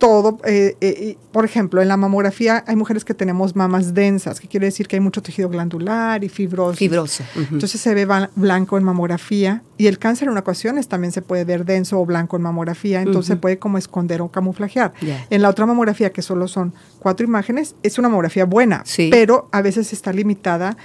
todo, 0.02 0.40
eh, 0.46 0.76
eh, 0.82 1.16
por 1.32 1.46
ejemplo, 1.46 1.80
en 1.80 1.88
la 1.88 1.96
mamografía 1.96 2.64
hay 2.66 2.76
mujeres 2.76 3.06
que 3.06 3.14
tenemos 3.14 3.56
mamas 3.56 3.94
densas, 3.94 4.40
que 4.40 4.48
quiere 4.48 4.66
decir 4.66 4.88
que 4.88 4.96
hay 4.96 5.00
mucho 5.00 5.22
tejido 5.22 5.48
glandular 5.48 6.24
y 6.24 6.30
fibroso. 6.30 6.74
Fibroso. 6.74 7.24
Entonces 7.36 7.80
se 7.80 7.94
ve 7.94 8.08
blanco 8.36 8.80
en 8.80 8.84
mamografía 8.84 9.62
y 9.78 9.86
el 9.86 10.00
cáncer 10.00 10.28
en 10.28 10.38
ocasiones 10.38 10.88
también 10.88 11.12
se 11.12 11.22
puede 11.22 11.46
ver 11.46 11.66
denso 11.66 12.00
o 12.00 12.06
blanco 12.08 12.36
en 12.36 12.42
mamografía, 12.42 13.04
entonces 13.04 13.28
se 13.28 13.36
puede 13.36 13.60
como 13.60 13.78
esconder 13.78 14.24
o 14.24 14.30
camuflajear. 14.30 14.94
En 15.30 15.44
la 15.44 15.50
otra 15.50 15.68
mamografía, 15.68 16.12
que 16.12 16.24
solo 16.24 16.48
son 16.48 16.74
cuatro 16.98 17.24
imágenes, 17.24 17.76
es 17.84 18.00
una 18.00 18.10
mamografía 18.10 18.46
buena, 18.46 18.84
pero 19.12 19.50
a 19.52 19.62
veces 19.62 19.94
está 19.94 20.12
limitada 20.12 20.78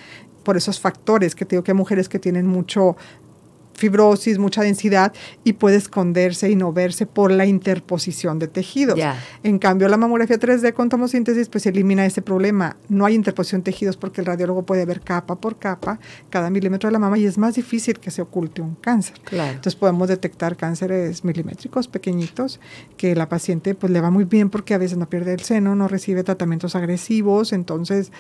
por 0.42 0.58
esos 0.58 0.78
factores 0.78 1.34
que 1.34 1.46
te 1.46 1.56
digo 1.56 1.64
que 1.64 1.70
hay 1.70 1.76
mujeres 1.76 2.10
que 2.10 2.18
tienen 2.18 2.46
mucho 2.46 2.96
fibrosis, 3.76 4.38
mucha 4.38 4.62
densidad 4.62 5.12
y 5.44 5.54
puede 5.54 5.76
esconderse 5.76 6.50
y 6.50 6.56
no 6.56 6.72
verse 6.72 7.06
por 7.06 7.30
la 7.30 7.46
interposición 7.46 8.38
de 8.38 8.48
tejidos. 8.48 8.98
En 9.42 9.58
cambio, 9.58 9.88
la 9.88 9.96
mamografía 9.96 10.38
3D 10.38 10.72
con 10.72 10.88
tomosíntesis 10.88 11.48
pues 11.48 11.66
elimina 11.66 12.06
ese 12.06 12.22
problema. 12.22 12.76
No 12.88 13.04
hay 13.06 13.14
interposición 13.14 13.60
de 13.60 13.72
tejidos 13.72 13.96
porque 13.96 14.20
el 14.20 14.26
radiólogo 14.26 14.64
puede 14.64 14.84
ver 14.84 15.00
capa 15.00 15.36
por 15.36 15.58
capa 15.58 15.98
cada 16.30 16.50
milímetro 16.50 16.88
de 16.88 16.92
la 16.92 16.98
mama 16.98 17.18
y 17.18 17.26
es 17.26 17.38
más 17.38 17.54
difícil 17.54 17.98
que 17.98 18.10
se 18.10 18.22
oculte 18.22 18.62
un 18.62 18.74
cáncer. 18.74 19.16
Entonces 19.30 19.76
podemos 19.76 20.08
detectar 20.08 20.56
cánceres 20.56 21.24
milimétricos 21.24 21.88
pequeñitos 21.88 22.60
que 22.96 23.14
la 23.14 23.28
paciente 23.28 23.74
pues 23.74 23.92
le 23.92 24.00
va 24.00 24.10
muy 24.10 24.24
bien 24.24 24.50
porque 24.50 24.74
a 24.74 24.78
veces 24.78 24.96
no 24.98 25.08
pierde 25.08 25.34
el 25.34 25.40
seno, 25.40 25.74
no 25.74 25.88
recibe 25.88 26.24
tratamientos 26.24 26.74
agresivos, 26.76 27.52
entonces 27.52 28.12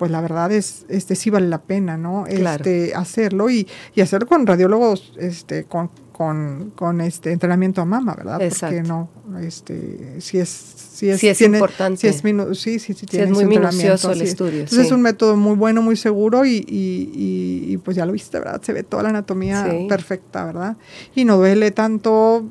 pues 0.00 0.10
la 0.10 0.22
verdad 0.22 0.50
es, 0.50 0.86
este 0.88 1.14
sí 1.14 1.28
vale 1.28 1.46
la 1.46 1.60
pena, 1.60 1.98
¿no? 1.98 2.26
Este, 2.26 2.94
hacerlo 2.94 3.50
y, 3.50 3.68
y 3.94 4.00
hacerlo 4.00 4.26
con 4.26 4.46
radiólogos, 4.46 5.12
este, 5.18 5.64
con, 5.64 5.90
con, 6.10 6.72
con, 6.74 7.02
este 7.02 7.32
entrenamiento 7.32 7.82
a 7.82 7.84
mama, 7.84 8.14
¿verdad? 8.14 8.40
Exacto. 8.40 8.76
Porque 8.76 8.88
no, 8.88 9.10
este, 9.40 10.18
si 10.22 10.38
es, 10.38 10.48
si 10.48 11.10
es, 11.10 11.42
importante. 11.42 12.00
Si 12.00 12.06
es, 12.06 12.16
sí, 12.58 12.78
sí, 12.78 12.94
sí, 12.94 13.04
tiene 13.04 13.26
es 13.26 13.30
muy 13.30 13.44
minucioso 13.44 14.12
el 14.12 14.22
estudio. 14.22 14.60
Entonces 14.60 14.86
es 14.86 14.90
un 14.90 15.02
método 15.02 15.36
muy 15.36 15.54
bueno, 15.54 15.82
muy 15.82 15.96
seguro 15.96 16.46
y, 16.46 16.64
y, 16.66 17.66
y, 17.68 17.76
pues 17.76 17.94
ya 17.94 18.06
lo 18.06 18.12
viste, 18.12 18.38
¿verdad? 18.38 18.62
Se 18.62 18.72
ve 18.72 18.82
toda 18.82 19.02
la 19.02 19.10
anatomía 19.10 19.66
perfecta, 19.86 20.46
¿verdad? 20.46 20.78
Y 21.14 21.26
no 21.26 21.36
duele 21.36 21.72
tanto, 21.72 22.48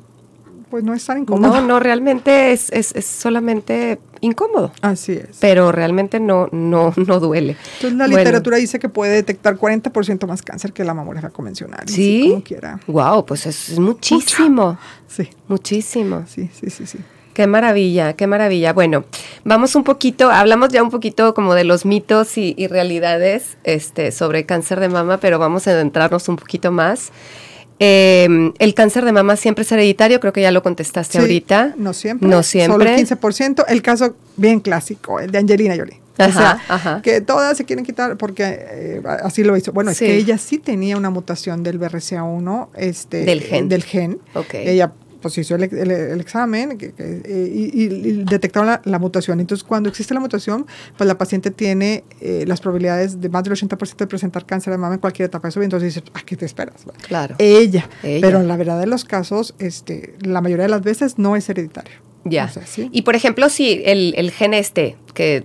pues 0.70 0.84
no 0.84 0.94
es 0.94 1.04
tan 1.04 1.18
incómodo. 1.18 1.52
No, 1.52 1.66
no, 1.66 1.80
realmente 1.80 2.52
es, 2.52 2.70
es, 2.70 2.94
es 2.94 3.04
solamente 3.04 3.98
incómodo. 4.20 4.72
Así 4.80 5.12
es. 5.12 5.38
Pero 5.40 5.72
realmente 5.72 6.20
no, 6.20 6.48
no, 6.52 6.94
no 6.96 7.20
duele. 7.20 7.56
Entonces 7.74 7.98
la 7.98 8.06
literatura 8.06 8.56
dice 8.56 8.78
que 8.78 8.88
puede 8.88 9.12
detectar 9.12 9.56
40% 9.56 10.26
más 10.26 10.42
cáncer 10.42 10.72
que 10.72 10.84
la 10.84 10.94
mamografía 10.94 11.30
convencional. 11.30 11.88
Sí. 11.88 12.28
Como 12.30 12.44
quiera. 12.44 12.80
Wow, 12.86 13.26
pues 13.26 13.46
es 13.46 13.78
muchísimo. 13.78 14.78
Sí. 15.08 15.28
Muchísimo. 15.48 16.24
Sí, 16.28 16.48
sí, 16.52 16.70
sí, 16.70 16.86
sí. 16.86 16.98
Qué 17.34 17.46
maravilla, 17.46 18.14
qué 18.14 18.26
maravilla. 18.26 18.72
Bueno, 18.72 19.04
vamos 19.44 19.74
un 19.74 19.84
poquito, 19.84 20.30
hablamos 20.30 20.70
ya 20.70 20.82
un 20.82 20.90
poquito 20.90 21.32
como 21.32 21.54
de 21.54 21.64
los 21.64 21.84
mitos 21.84 22.36
y, 22.36 22.54
y 22.56 22.66
realidades 22.66 23.56
este, 23.64 24.12
sobre 24.12 24.46
cáncer 24.46 24.80
de 24.80 24.88
mama, 24.88 25.18
pero 25.18 25.38
vamos 25.38 25.66
a 25.66 25.70
adentrarnos 25.70 26.28
un 26.28 26.36
poquito 26.36 26.70
más. 26.72 27.12
Eh, 27.82 28.52
el 28.58 28.74
cáncer 28.74 29.06
de 29.06 29.12
mama 29.12 29.36
siempre 29.36 29.62
es 29.62 29.72
hereditario, 29.72 30.20
creo 30.20 30.34
que 30.34 30.42
ya 30.42 30.50
lo 30.50 30.62
contestaste 30.62 31.18
ahorita. 31.18 31.74
No 31.78 31.94
siempre. 31.94 32.28
No 32.28 32.42
siempre. 32.42 32.74
Solo 32.74 32.90
el 32.90 33.06
15%. 33.06 33.64
El 33.68 33.80
caso 33.80 34.14
bien 34.36 34.60
clásico, 34.60 35.18
el 35.18 35.30
de 35.30 35.38
Angelina 35.38 35.74
Jolie. 35.74 35.98
o 36.18 36.30
sea, 36.30 37.00
que 37.02 37.22
todas 37.22 37.56
se 37.56 37.64
quieren 37.64 37.82
quitar 37.82 38.18
porque 38.18 38.42
eh, 38.44 39.02
así 39.22 39.42
lo 39.42 39.56
hizo. 39.56 39.72
Bueno, 39.72 39.92
es 39.92 39.98
que 39.98 40.14
ella 40.14 40.36
sí 40.36 40.58
tenía 40.58 40.98
una 40.98 41.08
mutación 41.08 41.62
del 41.62 41.80
BRCA1, 41.80 42.68
este, 42.76 43.24
del 43.24 43.40
gen. 43.40 43.70
Del 43.70 43.82
gen. 43.82 44.18
Okay. 44.34 44.68
Ella 44.68 44.92
pues 45.20 45.38
hizo 45.38 45.54
el, 45.54 46.20
examen 46.20 46.78
y, 46.80 47.86
detectaron 48.24 48.80
la, 48.84 48.98
mutación. 48.98 49.40
Entonces, 49.40 49.64
cuando 49.64 49.88
existe 49.88 50.14
la 50.14 50.20
mutación, 50.20 50.66
pues 50.96 51.06
la 51.06 51.16
paciente 51.18 51.50
tiene 51.50 52.04
eh, 52.20 52.44
las 52.46 52.60
probabilidades 52.60 53.20
de 53.20 53.28
más 53.28 53.44
del 53.44 53.54
80% 53.54 53.96
de 53.96 54.06
presentar 54.06 54.46
cáncer 54.46 54.72
de 54.72 54.78
mama 54.78 54.94
en 54.94 55.00
cualquier 55.00 55.26
etapa 55.26 55.48
de 55.48 55.52
su 55.52 55.60
vida. 55.60 55.66
Entonces 55.66 55.94
dices, 55.94 56.10
¿a 56.14 56.22
qué 56.22 56.36
te 56.36 56.46
esperas? 56.46 56.84
Claro. 57.06 57.36
Ella. 57.38 57.88
Pero 58.02 58.40
en 58.40 58.48
la 58.48 58.56
verdad 58.56 58.80
de 58.80 58.86
los 58.86 59.04
casos, 59.04 59.54
este, 59.58 60.14
la 60.20 60.40
mayoría 60.40 60.64
de 60.64 60.70
las 60.70 60.82
veces 60.82 61.18
no 61.18 61.36
es 61.36 61.48
hereditario. 61.48 61.94
Ya. 62.24 62.52
Y 62.92 63.02
por 63.02 63.16
ejemplo, 63.16 63.48
si 63.48 63.82
el, 63.84 64.14
el 64.16 64.30
gen 64.30 64.52
este, 64.52 64.96
que 65.14 65.44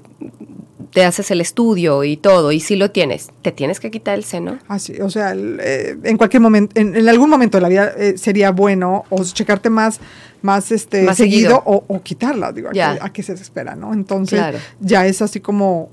te 0.91 1.05
haces 1.05 1.31
el 1.31 1.41
estudio 1.41 2.03
y 2.03 2.17
todo, 2.17 2.51
y 2.51 2.59
si 2.59 2.75
lo 2.75 2.91
tienes, 2.91 3.29
¿te 3.41 3.51
tienes 3.51 3.79
que 3.79 3.91
quitar 3.91 4.15
el 4.15 4.23
seno? 4.23 4.59
Así, 4.67 4.99
o 5.01 5.09
sea, 5.09 5.33
eh, 5.35 5.97
en 6.03 6.17
cualquier 6.17 6.41
momento, 6.41 6.79
en, 6.79 7.07
algún 7.07 7.29
momento 7.29 7.57
de 7.57 7.61
la 7.61 7.69
vida 7.69 7.93
eh, 7.97 8.17
sería 8.17 8.51
bueno 8.51 9.05
o 9.09 9.23
checarte 9.23 9.69
más, 9.69 9.99
más, 10.41 10.71
este, 10.71 11.11
seguido, 11.13 11.61
O, 11.65 12.01
quitarla, 12.03 12.51
digo, 12.51 12.69
a, 12.69 13.09
qué 13.13 13.23
se 13.23 13.33
espera, 13.33 13.75
¿no? 13.75 13.93
Entonces, 13.93 14.41
ya 14.79 15.05
es 15.07 15.21
así 15.21 15.39
como, 15.39 15.89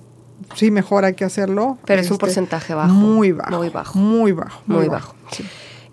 sí, 0.54 0.70
mejor 0.70 1.04
hay 1.04 1.14
que 1.14 1.24
hacerlo. 1.24 1.78
Pero 1.84 2.00
es 2.00 2.08
un 2.08 2.14
este, 2.14 2.26
porcentaje 2.26 2.74
bajo. 2.74 2.92
Muy 2.92 3.32
bajo. 3.32 3.50
Muy 3.50 3.68
bajo. 3.68 3.98
Muy 3.98 4.32
bajo. 4.32 4.62
Muy, 4.66 4.88
bajo. 4.88 5.14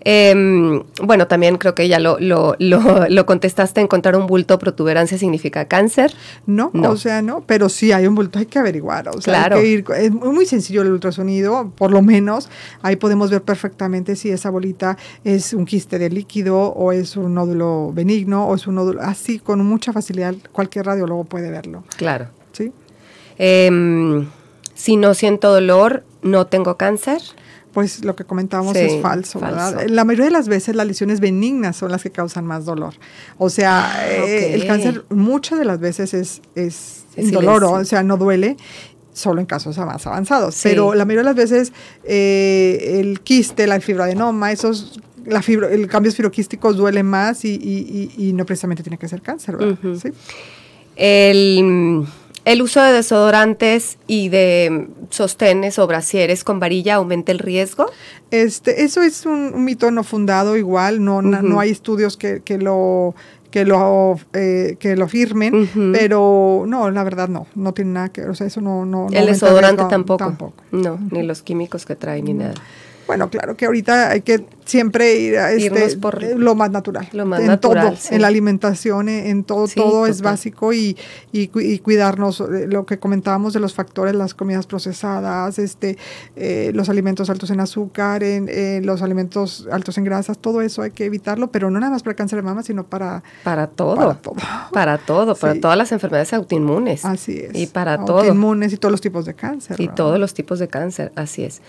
Em, 0.02 0.82
bueno, 1.02 1.26
también 1.26 1.58
creo 1.58 1.74
que 1.74 1.86
ya 1.86 1.98
lo, 1.98 2.18
lo, 2.18 2.56
lo, 2.58 3.26
contestaste, 3.26 3.80
encontrar 3.80 4.16
un 4.16 4.26
bulto 4.26 4.58
protuberancia 4.58 5.18
significa 5.18 5.66
cáncer. 5.66 6.14
No, 6.46 6.70
o 6.74 6.96
sea, 6.96 7.22
no, 7.22 7.42
pero 7.46 7.68
sí 7.68 7.92
hay 7.92 8.06
un 8.06 8.14
bulto, 8.14 8.38
hay 8.38 8.46
que 8.46 8.58
averiguar, 8.58 9.08
o 9.08 9.20
sea, 9.20 9.44
hay 9.44 9.50
que 9.50 9.66
ir, 9.66 9.84
es 9.96 10.10
muy 10.10 10.46
sencillo 10.46 10.82
el 10.82 10.90
ultrasonido, 10.90 11.70
por 11.76 11.90
lo 11.90 12.02
menos 12.02 12.48
ahí 12.82 12.96
podemos 12.96 13.30
ver 13.30 13.42
perfectamente 13.42 14.16
si 14.16 14.30
esa 14.30 14.50
bolita 14.50 14.96
es 15.24 15.52
un 15.52 15.66
quiste 15.66 15.98
de 15.98 16.08
líquido 16.08 16.58
o 16.58 16.92
es 16.92 17.16
un 17.16 17.34
nódulo 17.34 17.92
benigno 17.92 18.46
o 18.46 18.54
es 18.54 18.66
un 18.66 18.76
nódulo, 18.76 19.02
así 19.02 19.38
con 19.38 19.64
mucha 19.64 19.92
facilidad 19.92 20.34
cualquier 20.52 20.86
radiólogo 20.86 21.24
puede 21.24 21.50
verlo. 21.50 21.84
Claro. 21.96 22.28
Sí. 22.52 22.72
Em, 23.38 24.26
si 24.74 24.96
no 24.96 25.14
siento 25.14 25.52
dolor, 25.52 26.04
no 26.22 26.46
tengo 26.46 26.76
cáncer 26.76 27.20
pues 27.72 28.04
lo 28.04 28.16
que 28.16 28.24
comentábamos 28.24 28.76
es 28.76 29.00
falso, 29.00 29.40
¿verdad? 29.40 29.86
La 29.88 30.04
mayoría 30.04 30.26
de 30.26 30.32
las 30.32 30.48
veces 30.48 30.74
las 30.74 30.86
lesiones 30.86 31.20
benignas 31.20 31.76
son 31.76 31.90
las 31.90 32.02
que 32.02 32.10
causan 32.10 32.44
más 32.44 32.64
dolor. 32.64 32.94
O 33.38 33.50
sea, 33.50 33.92
ah, 33.92 34.08
eh, 34.08 34.54
el 34.54 34.66
cáncer 34.66 35.04
muchas 35.10 35.58
de 35.58 35.64
las 35.64 35.78
veces 35.78 36.14
es, 36.14 36.42
es 36.54 37.04
indoloro, 37.16 37.72
o 37.72 37.84
sea, 37.84 38.02
no 38.02 38.16
duele 38.16 38.56
solo 39.12 39.40
en 39.40 39.46
casos 39.46 39.76
más 39.78 40.06
avanzados. 40.06 40.58
Pero 40.62 40.94
la 40.94 41.04
mayoría 41.04 41.22
de 41.22 41.34
las 41.34 41.50
veces 41.50 41.72
eh, 42.04 42.98
el 43.00 43.20
quiste, 43.20 43.66
la 43.66 43.80
fibroadenoma, 43.80 44.52
esos 44.52 45.00
la 45.26 45.42
fibro, 45.42 45.68
el 45.68 45.86
cambios 45.86 46.16
fibroquísticos 46.16 46.76
duele 46.76 47.02
más 47.02 47.44
y, 47.44 47.50
y, 47.50 48.12
y, 48.16 48.32
no 48.32 48.46
precisamente 48.46 48.82
tiene 48.82 48.98
que 48.98 49.06
ser 49.06 49.20
cáncer, 49.20 49.56
¿verdad? 49.56 49.76
¿Sí? 50.00 50.08
El 50.96 52.06
¿El 52.44 52.62
uso 52.62 52.82
de 52.82 52.92
desodorantes 52.92 53.98
y 54.06 54.28
de 54.30 54.88
sostenes 55.10 55.78
o 55.78 55.86
brasieres 55.86 56.42
con 56.42 56.58
varilla 56.58 56.94
aumenta 56.94 57.32
el 57.32 57.38
riesgo? 57.38 57.90
Este, 58.30 58.82
eso 58.82 59.02
es 59.02 59.26
un, 59.26 59.64
mito 59.64 59.90
no 59.90 60.04
fundado 60.04 60.56
igual, 60.56 61.04
no, 61.04 61.20
no, 61.22 61.60
hay 61.60 61.70
estudios 61.70 62.16
que, 62.16 62.42
lo 62.58 63.14
que 63.50 63.64
lo 63.64 64.18
eh, 64.32 64.76
que 64.78 64.96
lo 64.96 65.08
firmen, 65.08 65.68
pero 65.92 66.64
no, 66.66 66.90
la 66.90 67.02
verdad 67.04 67.28
no, 67.28 67.46
no 67.54 67.74
tiene 67.74 67.92
nada 67.92 68.08
que, 68.08 68.24
o 68.24 68.34
sea, 68.34 68.46
eso 68.46 68.60
no 68.60 68.86
no 68.86 69.08
el 69.10 69.26
desodorante 69.26 69.84
tampoco, 69.90 70.24
tampoco. 70.24 70.54
No, 70.70 70.98
ni 71.10 71.22
los 71.22 71.42
químicos 71.42 71.84
que 71.84 71.96
traen 71.96 72.24
ni 72.24 72.34
nada. 72.34 72.54
Bueno, 73.10 73.28
claro 73.28 73.56
que 73.56 73.66
ahorita 73.66 74.10
hay 74.10 74.20
que 74.20 74.46
siempre 74.64 75.16
ir 75.16 75.36
a 75.36 75.50
este, 75.50 75.96
por 75.96 76.22
lo 76.22 76.54
más 76.54 76.70
natural. 76.70 77.08
Lo 77.10 77.26
más 77.26 77.40
en 77.40 77.48
natural, 77.48 77.98
todo, 77.98 78.14
en 78.14 78.22
la 78.22 78.28
alimentación, 78.28 79.08
en 79.08 79.42
todo, 79.42 79.66
todo 79.66 80.06
es 80.06 80.22
básico 80.22 80.72
y, 80.72 80.96
y, 81.32 81.48
cuidarnos. 81.80 82.40
Eh, 82.40 82.68
lo 82.68 82.86
que 82.86 83.00
comentábamos 83.00 83.52
de 83.52 83.58
los 83.58 83.74
factores, 83.74 84.14
las 84.14 84.34
comidas 84.34 84.68
procesadas, 84.68 85.58
este, 85.58 85.98
eh, 86.36 86.70
los 86.72 86.88
alimentos 86.88 87.28
altos 87.30 87.50
en 87.50 87.58
azúcar, 87.58 88.22
en, 88.22 88.86
los 88.86 89.02
alimentos 89.02 89.66
altos 89.72 89.98
en 89.98 90.04
grasas, 90.04 90.38
todo 90.38 90.60
eso 90.62 90.82
hay 90.82 90.92
que 90.92 91.04
evitarlo, 91.04 91.50
pero 91.50 91.68
no 91.68 91.80
nada 91.80 91.90
más 91.90 92.04
para 92.04 92.12
el 92.12 92.16
cáncer 92.16 92.36
de 92.36 92.42
mama, 92.42 92.62
sino 92.62 92.84
para... 92.84 93.24
Para 93.42 93.66
todo. 93.66 93.96
Para 93.96 94.14
todo. 94.14 94.36
Para 94.72 94.98
todo, 94.98 95.34
para 95.34 95.54
todas 95.60 95.76
las 95.76 95.90
enfermedades 95.90 96.32
autoinmunes. 96.32 97.04
Así 97.04 97.38
es. 97.38 97.56
Y 97.56 97.66
para 97.66 98.04
todo. 98.04 98.18
Autoinmunes 98.18 98.72
y 98.72 98.76
todos 98.76 98.92
los 98.92 99.00
tipos 99.00 99.24
de 99.24 99.34
cáncer. 99.34 99.80
Y 99.80 99.88
todos 99.88 100.20
los 100.20 100.32
tipos 100.32 100.60
de 100.60 100.68
cáncer, 100.68 101.10
así 101.16 101.42
es. 101.42 101.60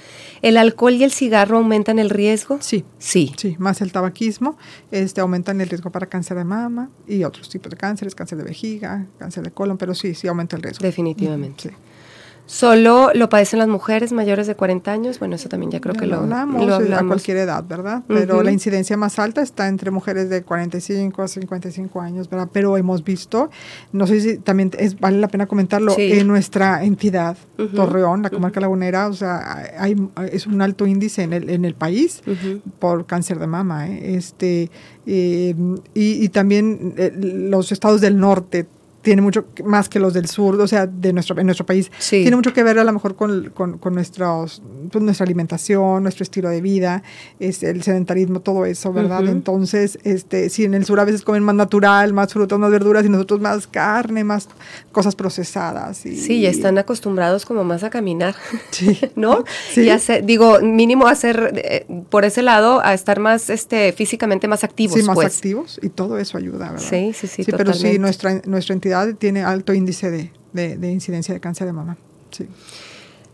¿El 0.43 0.57
alcohol 0.57 0.93
y 0.93 1.03
el 1.03 1.11
cigarro 1.11 1.30
aumentan 1.39 1.99
el 1.99 2.09
riesgo? 2.09 2.57
Sí. 2.61 2.85
Sí. 2.97 3.33
Sí, 3.37 3.55
más 3.59 3.81
el 3.81 3.91
tabaquismo, 3.91 4.57
este, 4.91 5.21
aumentan 5.21 5.61
el 5.61 5.69
riesgo 5.69 5.91
para 5.91 6.07
cáncer 6.07 6.37
de 6.37 6.43
mama 6.43 6.89
y 7.07 7.23
otros 7.23 7.49
tipos 7.49 7.69
de 7.69 7.77
cánceres, 7.77 8.15
cáncer 8.15 8.37
de 8.37 8.43
vejiga, 8.43 9.07
cáncer 9.17 9.43
de 9.43 9.51
colon, 9.51 9.77
pero 9.77 9.95
sí, 9.95 10.13
sí 10.13 10.27
aumenta 10.27 10.55
el 10.55 10.63
riesgo. 10.63 10.83
Definitivamente. 10.83 11.69
Sí. 11.69 11.75
¿Solo 12.51 13.11
lo 13.13 13.29
padecen 13.29 13.59
las 13.59 13.69
mujeres 13.69 14.11
mayores 14.11 14.45
de 14.45 14.55
40 14.55 14.91
años? 14.91 15.19
Bueno, 15.19 15.35
eso 15.35 15.47
también 15.47 15.71
ya 15.71 15.79
creo 15.79 15.95
que 15.95 16.05
lo, 16.05 16.17
hablamos, 16.17 16.67
lo 16.67 16.75
hablamos. 16.75 17.05
A 17.05 17.07
cualquier 17.07 17.37
edad, 17.37 17.63
¿verdad? 17.65 18.03
Pero 18.09 18.43
la 18.43 18.51
incidencia 18.51 18.97
más 18.97 19.19
alta 19.19 19.41
está 19.41 19.69
entre 19.69 19.89
mujeres 19.89 20.29
de 20.29 20.43
45 20.43 21.21
a 21.21 21.29
55 21.29 22.01
años, 22.01 22.29
¿verdad? 22.29 22.49
Pero 22.51 22.75
hemos 22.75 23.05
visto, 23.05 23.49
no 23.93 24.05
sé 24.05 24.19
si 24.19 24.37
también 24.37 24.69
es, 24.77 24.99
vale 24.99 25.19
la 25.19 25.29
pena 25.29 25.47
comentarlo, 25.47 25.95
en 25.97 26.27
nuestra 26.27 26.83
entidad, 26.83 27.37
Torreón, 27.73 28.21
la 28.21 28.29
comarca 28.29 28.59
lagunera, 28.59 29.07
o 29.07 29.13
sea, 29.13 29.71
hay, 29.79 29.95
es 30.29 30.45
un 30.45 30.61
alto 30.61 30.85
índice 30.85 31.23
en 31.23 31.31
el, 31.31 31.49
en 31.49 31.63
el 31.63 31.75
país 31.75 32.21
por 32.79 33.05
cáncer 33.05 33.39
de 33.39 33.47
mama. 33.47 33.87
¿eh? 33.87 34.17
Este, 34.17 34.69
eh, 35.05 35.55
y, 35.93 36.25
y, 36.25 36.27
también 36.27 36.95
eh, 36.97 37.13
los 37.15 37.71
estados 37.71 38.01
del 38.01 38.19
norte 38.19 38.67
tiene 39.01 39.21
mucho 39.21 39.45
más 39.65 39.89
que 39.89 39.99
los 39.99 40.13
del 40.13 40.27
sur, 40.27 40.59
o 40.59 40.67
sea, 40.67 40.85
de 40.85 41.13
nuestro, 41.13 41.37
en 41.39 41.45
nuestro 41.45 41.65
país. 41.65 41.91
Tiene 42.09 42.35
mucho 42.35 42.53
que 42.53 42.63
ver 42.63 42.77
a 42.79 42.83
lo 42.83 42.93
mejor 42.93 43.15
con, 43.15 43.49
con, 43.49 43.77
con 43.77 43.93
nuestros, 43.93 44.61
pues, 44.91 45.03
nuestra 45.03 45.25
alimentación, 45.25 46.03
nuestro 46.03 46.23
estilo 46.23 46.49
de 46.49 46.61
vida, 46.61 47.03
es 47.39 47.63
el 47.63 47.81
sedentarismo, 47.83 48.41
todo 48.41 48.65
eso, 48.65 48.93
¿verdad? 48.93 49.27
Entonces, 49.27 49.97
este, 50.03 50.49
sí, 50.49 50.65
en 50.65 50.73
el 50.73 50.85
sur 50.85 50.99
a 50.99 51.05
veces 51.05 51.23
comen 51.23 51.43
más 51.43 51.55
natural, 51.55 52.13
más 52.13 52.31
frutas, 52.31 52.59
más 52.59 52.71
verduras, 52.71 53.05
y 53.05 53.09
nosotros 53.09 53.41
más 53.41 53.67
carne, 53.67 54.23
más 54.23 54.47
cosas 54.91 55.15
procesadas. 55.15 56.05
Y, 56.05 56.15
sí, 56.17 56.41
ya 56.41 56.49
están 56.49 56.77
acostumbrados 56.77 57.45
como 57.45 57.63
más 57.63 57.83
a 57.83 57.89
caminar, 57.89 58.35
sí. 58.71 58.99
¿no? 59.15 59.43
Sí. 59.71 59.83
Y 59.83 59.89
hacer, 59.89 60.25
digo, 60.25 60.59
mínimo 60.59 61.07
hacer, 61.07 61.53
eh, 61.55 61.85
por 62.09 62.25
ese 62.25 62.41
lado, 62.41 62.81
a 62.83 62.93
estar 62.93 63.19
más 63.19 63.49
este, 63.49 63.93
físicamente 63.93 64.47
más 64.47 64.63
activos. 64.63 64.99
Sí, 64.99 65.03
más 65.03 65.15
pues. 65.15 65.35
activos, 65.35 65.79
y 65.81 65.89
todo 65.89 66.17
eso 66.17 66.37
ayuda, 66.37 66.71
¿verdad? 66.71 66.85
Sí, 66.89 67.13
sí, 67.13 67.27
sí, 67.27 67.43
sí 67.43 67.51
Pero 67.51 67.73
sí, 67.73 67.99
nuestra, 67.99 68.41
nuestra 68.45 68.73
entidad 68.73 68.90
tiene 69.17 69.43
alto 69.43 69.73
índice 69.73 70.11
de, 70.53 70.91
incidencia 70.91 71.33
de 71.33 71.39
cáncer 71.39 71.67
de 71.67 71.73
mama. 71.73 71.97
Sí. 72.31 72.47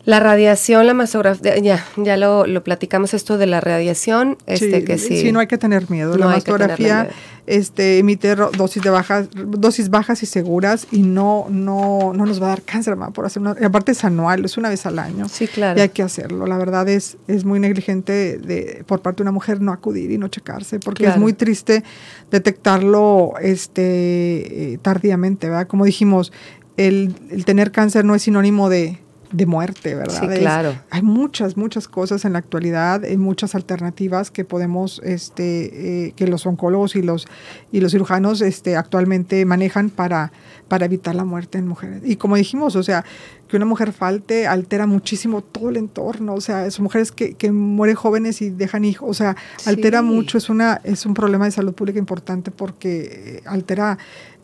La 0.08 0.22
radiación, 0.22 0.88
la 0.88 0.94
mastografía, 0.94 1.58
ya, 1.58 1.86
ya 1.98 2.16
lo, 2.16 2.46
platicamos 2.64 3.14
esto 3.14 3.38
de 3.38 3.46
la 3.46 3.60
radiación, 3.60 4.38
este 4.46 4.86
que 4.86 4.98
sí. 4.98 5.20
Sí, 5.20 5.34
no 5.34 5.42
hay 5.42 5.48
que 5.48 5.58
tener 5.58 5.90
miedo. 5.92 6.16
la 6.18 6.28
mastografía 6.28 7.10
este, 7.46 7.98
emite 7.98 8.34
dosis 8.34 8.82
de 8.84 8.90
bajas, 8.90 9.28
dosis 9.34 9.90
bajas 9.90 10.24
y 10.24 10.26
seguras 10.26 10.88
y 10.92 11.02
no, 11.02 11.48
no, 11.50 12.14
no 12.14 12.26
nos 12.26 12.42
va 12.42 12.46
a 12.46 12.50
dar 12.52 12.62
cáncer, 12.62 12.96
mama, 12.96 13.12
por 13.12 13.26
hacer 13.26 13.42
una, 13.42 13.52
aparte 13.52 13.92
es 13.92 14.06
anual, 14.06 14.46
es 14.46 14.56
una 14.56 14.70
vez 14.70 14.86
al 14.86 14.98
año. 14.98 15.28
Sí, 15.28 15.46
claro. 15.46 15.78
Y 15.78 15.82
hay 15.82 15.90
que 15.90 16.04
hacerlo. 16.04 16.48
La 16.48 16.58
verdad 16.58 16.88
es, 16.88 17.18
es 17.28 17.44
muy 17.44 17.60
negligente 17.60 18.38
de, 18.38 18.86
por 18.88 19.02
parte 19.02 19.18
de 19.18 19.24
una 19.24 19.34
mujer 19.34 19.60
no 19.60 19.74
acudir 19.74 20.10
y 20.12 20.18
no 20.18 20.30
checarse, 20.30 20.80
porque 20.80 21.06
es 21.08 21.18
muy 21.18 21.34
triste 21.34 21.84
detectarlo 22.32 23.34
este, 23.42 24.74
eh, 24.74 24.78
tardíamente, 24.82 25.50
¿verdad? 25.50 25.68
Como 25.68 25.84
dijimos, 25.84 26.32
el, 26.78 27.14
el 27.30 27.44
tener 27.44 27.74
cáncer 27.74 28.06
no 28.06 28.16
es 28.16 28.22
sinónimo 28.22 28.70
de 28.70 29.06
de 29.32 29.46
muerte, 29.46 29.96
¿verdad? 29.96 30.22
Sí, 30.22 30.40
claro. 30.40 30.76
hay 30.90 31.02
muchas, 31.02 31.58
muchas 31.58 31.88
cosas 31.88 32.26
en 32.26 32.34
la 32.34 32.40
actualidad, 32.40 33.04
hay 33.04 33.18
muchas 33.18 33.56
alternativas 33.56 34.32
que 34.32 34.46
podemos, 34.46 35.02
este, 35.04 36.08
eh, 36.08 36.14
que 36.16 36.28
los 36.28 36.46
oncólogos 36.46 36.96
y 36.96 37.02
los, 37.02 37.28
y 37.72 37.82
los 37.82 37.92
cirujanos 37.92 38.42
este, 38.42 38.76
actualmente 38.76 39.44
manejan 39.46 39.90
para, 39.90 40.32
para 40.68 40.86
evitar 40.86 41.16
la 41.16 41.26
muerte 41.26 41.58
en 41.58 41.68
mujeres. 41.68 42.02
Y 42.06 42.16
como 42.16 42.36
dijimos, 42.36 42.76
o 42.76 42.84
sea, 42.84 43.04
que 43.48 43.58
una 43.58 43.66
mujer 43.66 43.94
falte 43.94 44.48
altera 44.48 44.86
muchísimo 44.88 45.42
todo 45.42 45.70
el 45.70 45.78
entorno, 45.78 46.34
o 46.34 46.42
sea, 46.42 46.70
son 46.72 46.84
mujeres 46.84 47.12
que, 47.12 47.34
que 47.34 47.52
mueren 47.52 47.96
jóvenes 47.96 48.42
y 48.42 48.50
dejan 48.50 48.86
hijos, 48.86 49.10
o 49.10 49.14
sea, 49.14 49.36
altera 49.66 50.02
mucho, 50.02 50.38
es, 50.38 50.50
una, 50.50 50.82
es 50.84 51.06
un 51.06 51.14
problema 51.14 51.46
de 51.46 51.52
salud 51.52 51.74
pública 51.74 52.00
importante 52.00 52.52
porque 52.52 53.42
altera, 53.46 53.98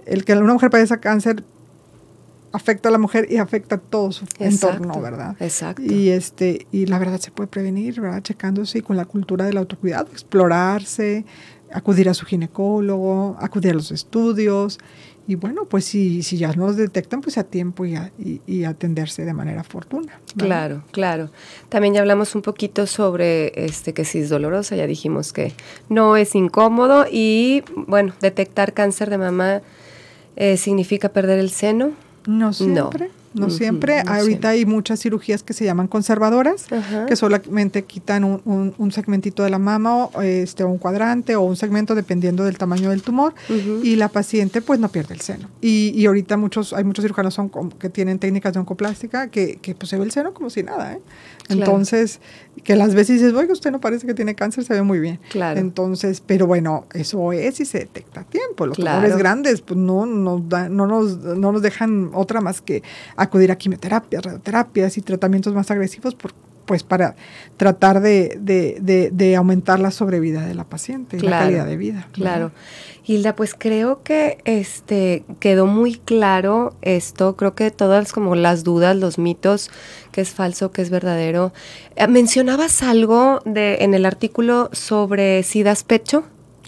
el 0.06 0.26
que 0.26 0.34
una 0.34 0.54
mujer 0.54 0.70
padezca 0.70 1.00
cáncer 1.00 1.44
afecta 2.54 2.90
a 2.90 2.92
la 2.92 3.00
mujer 3.00 3.28
y 3.30 3.38
afecta 3.38 3.76
a 3.76 3.78
todo 3.80 4.12
su 4.12 4.26
entorno, 4.40 5.02
¿verdad? 5.02 5.36
Exacto. 5.40 5.84
Y 5.84 6.10
este 6.10 6.68
y 6.72 6.86
la 6.86 7.00
verdad 7.00 7.20
se 7.20 7.32
puede 7.32 7.48
prevenir, 7.48 8.00
¿verdad? 8.00 8.22
Checándose 8.22 8.82
con 8.82 8.96
la 8.96 9.06
cultura 9.06 9.46
del 9.46 9.58
autocuidado, 9.58 10.08
explorarse, 10.12 11.26
acudir 11.74 12.08
a 12.08 12.14
su 12.14 12.26
ginecólogo, 12.26 13.36
acudir 13.40 13.72
a 13.72 13.76
los 13.76 13.92
estudios 13.92 14.80
y 15.26 15.36
bueno, 15.36 15.66
pues 15.66 15.86
si, 15.86 16.22
si 16.22 16.38
ya 16.38 16.52
nos 16.54 16.76
detectan, 16.76 17.22
pues 17.22 17.38
a 17.38 17.46
tiempo 17.46 17.86
y, 17.86 17.98
y, 18.46 18.64
atenderse 18.66 19.24
de 19.24 19.34
manera 19.34 19.62
oportuna. 19.62 20.20
Claro, 20.36 20.84
claro. 20.92 21.32
También 21.70 21.94
ya 21.94 22.02
hablamos 22.02 22.36
un 22.36 22.42
poquito 22.42 22.88
sobre 22.88 23.54
este 23.66 23.94
que 23.94 24.04
si 24.04 24.20
es 24.20 24.30
dolorosa, 24.30 24.76
ya 24.76 24.86
dijimos 24.86 25.32
que 25.32 25.54
no 25.88 26.18
es 26.18 26.36
incómodo 26.36 27.06
y 27.10 27.64
bueno, 27.88 28.14
detectar 28.20 28.74
cáncer 28.74 29.10
de 29.10 29.18
mama 29.18 29.62
eh, 30.36 30.58
significa 30.58 31.10
perder 31.10 31.40
el 31.40 31.52
seno. 31.52 31.92
No 32.26 32.54
siempre. 32.54 33.08
No, 33.08 33.23
siempre. 33.50 34.02
Ahorita 34.06 34.50
hay 34.50 34.66
muchas 34.66 35.00
cirugías 35.00 35.44
que 35.44 35.54
se 35.54 35.66
llaman 35.66 35.88
conservadoras, 35.88 36.66
que 37.08 37.16
solamente 37.16 37.84
quitan 37.84 38.24
un, 38.24 38.74
un, 38.78 38.92
segmentito 38.92 39.44
de 39.44 39.50
la 39.50 39.60
mama, 39.60 40.06
o 40.06 40.22
este, 40.22 40.64
un 40.64 40.78
cuadrante 40.78 41.36
o 41.36 41.42
un 41.42 41.56
segmento 41.56 41.96
dependiendo 41.96 42.44
del 42.44 42.58
tamaño 42.58 42.90
del 42.90 43.02
tumor, 43.02 43.34
y 43.84 43.96
la 43.96 44.10
paciente 44.10 44.62
pues 44.62 44.80
no 44.80 44.90
pierde 44.90 45.14
el 45.14 45.22
seno. 45.22 45.50
Y, 45.62 45.92
y 45.96 46.06
ahorita 46.06 46.38
muchos, 46.38 46.74
hay 46.74 46.84
muchos 46.84 47.04
cirujanos 47.04 47.34
son, 47.34 47.50
que 47.80 47.90
tienen 47.90 48.20
técnicas 48.20 48.54
de 48.54 48.60
oncoplástica 48.60 49.28
que, 49.30 49.58
que 49.62 49.76
pues, 49.76 49.90
se 49.90 49.98
ve 49.98 50.06
el 50.06 50.12
seno 50.12 50.34
como 50.34 50.50
si 50.50 50.64
nada. 50.64 50.94
¿eh? 50.94 51.02
Entonces, 51.50 52.20
que 52.64 52.76
las 52.76 52.94
veces 52.96 53.20
dices, 53.20 53.34
oiga, 53.34 53.54
usted 53.54 53.72
no 53.72 53.82
parece 53.82 54.08
que 54.08 54.14
tiene 54.14 54.36
cáncer, 54.36 54.64
se 54.64 54.74
ve 54.74 54.82
muy 54.82 55.00
bien. 55.00 55.20
Claro. 55.30 55.60
Entonces, 55.60 56.22
pero 56.26 56.48
bueno, 56.48 56.86
eso 56.94 57.32
es 57.34 57.60
y 57.60 57.66
se 57.66 57.80
detecta 57.80 58.22
a 58.22 58.24
tiempo. 58.24 58.66
Los 58.66 58.78
tumores 58.78 59.18
grandes 59.18 59.62
pues 59.62 59.78
no 59.78 60.06
nos, 60.06 60.42
no, 60.70 60.88
nos, 60.88 61.18
no 61.18 61.52
nos 61.52 61.62
dejan 61.62 62.12
otra 62.14 62.42
más 62.42 62.62
que 62.62 62.84
acudir 63.24 63.52
a 63.52 63.58
quimioterapias, 63.58 64.24
radioterapias 64.24 64.98
y 64.98 65.02
tratamientos 65.02 65.54
más 65.54 65.70
agresivos 65.72 66.16
por, 66.16 66.34
pues 66.66 66.84
para 66.84 67.16
tratar 67.58 68.02
de, 68.02 68.38
de, 68.40 69.10
de, 69.12 69.36
aumentar 69.36 69.80
la 69.80 69.92
sobrevida 69.92 70.46
de 70.46 70.54
la 70.54 70.64
paciente 70.64 71.18
y 71.18 71.20
la 71.20 71.40
calidad 71.40 71.66
de 71.66 71.78
vida. 71.78 72.08
Claro. 72.12 72.52
Hilda, 73.06 73.36
pues 73.36 73.54
creo 73.54 74.02
que 74.04 74.38
este 74.46 75.26
quedó 75.40 75.68
muy 75.68 75.96
claro 75.96 76.74
esto, 76.82 77.36
creo 77.36 77.54
que 77.54 77.70
todas 77.70 78.14
como 78.14 78.36
las 78.36 78.64
dudas, 78.64 78.96
los 78.96 79.18
mitos, 79.18 79.70
que 80.12 80.22
es 80.22 80.30
falso, 80.30 80.72
que 80.72 80.82
es 80.82 80.90
verdadero. 80.90 81.52
Eh, 81.96 82.08
mencionabas 82.08 82.82
algo 82.82 83.42
de 83.46 83.78
en 83.82 83.94
el 83.94 84.06
artículo 84.06 84.70
sobre 84.72 85.44
si 85.44 85.64
das 85.64 85.84
pecho. 85.84 86.24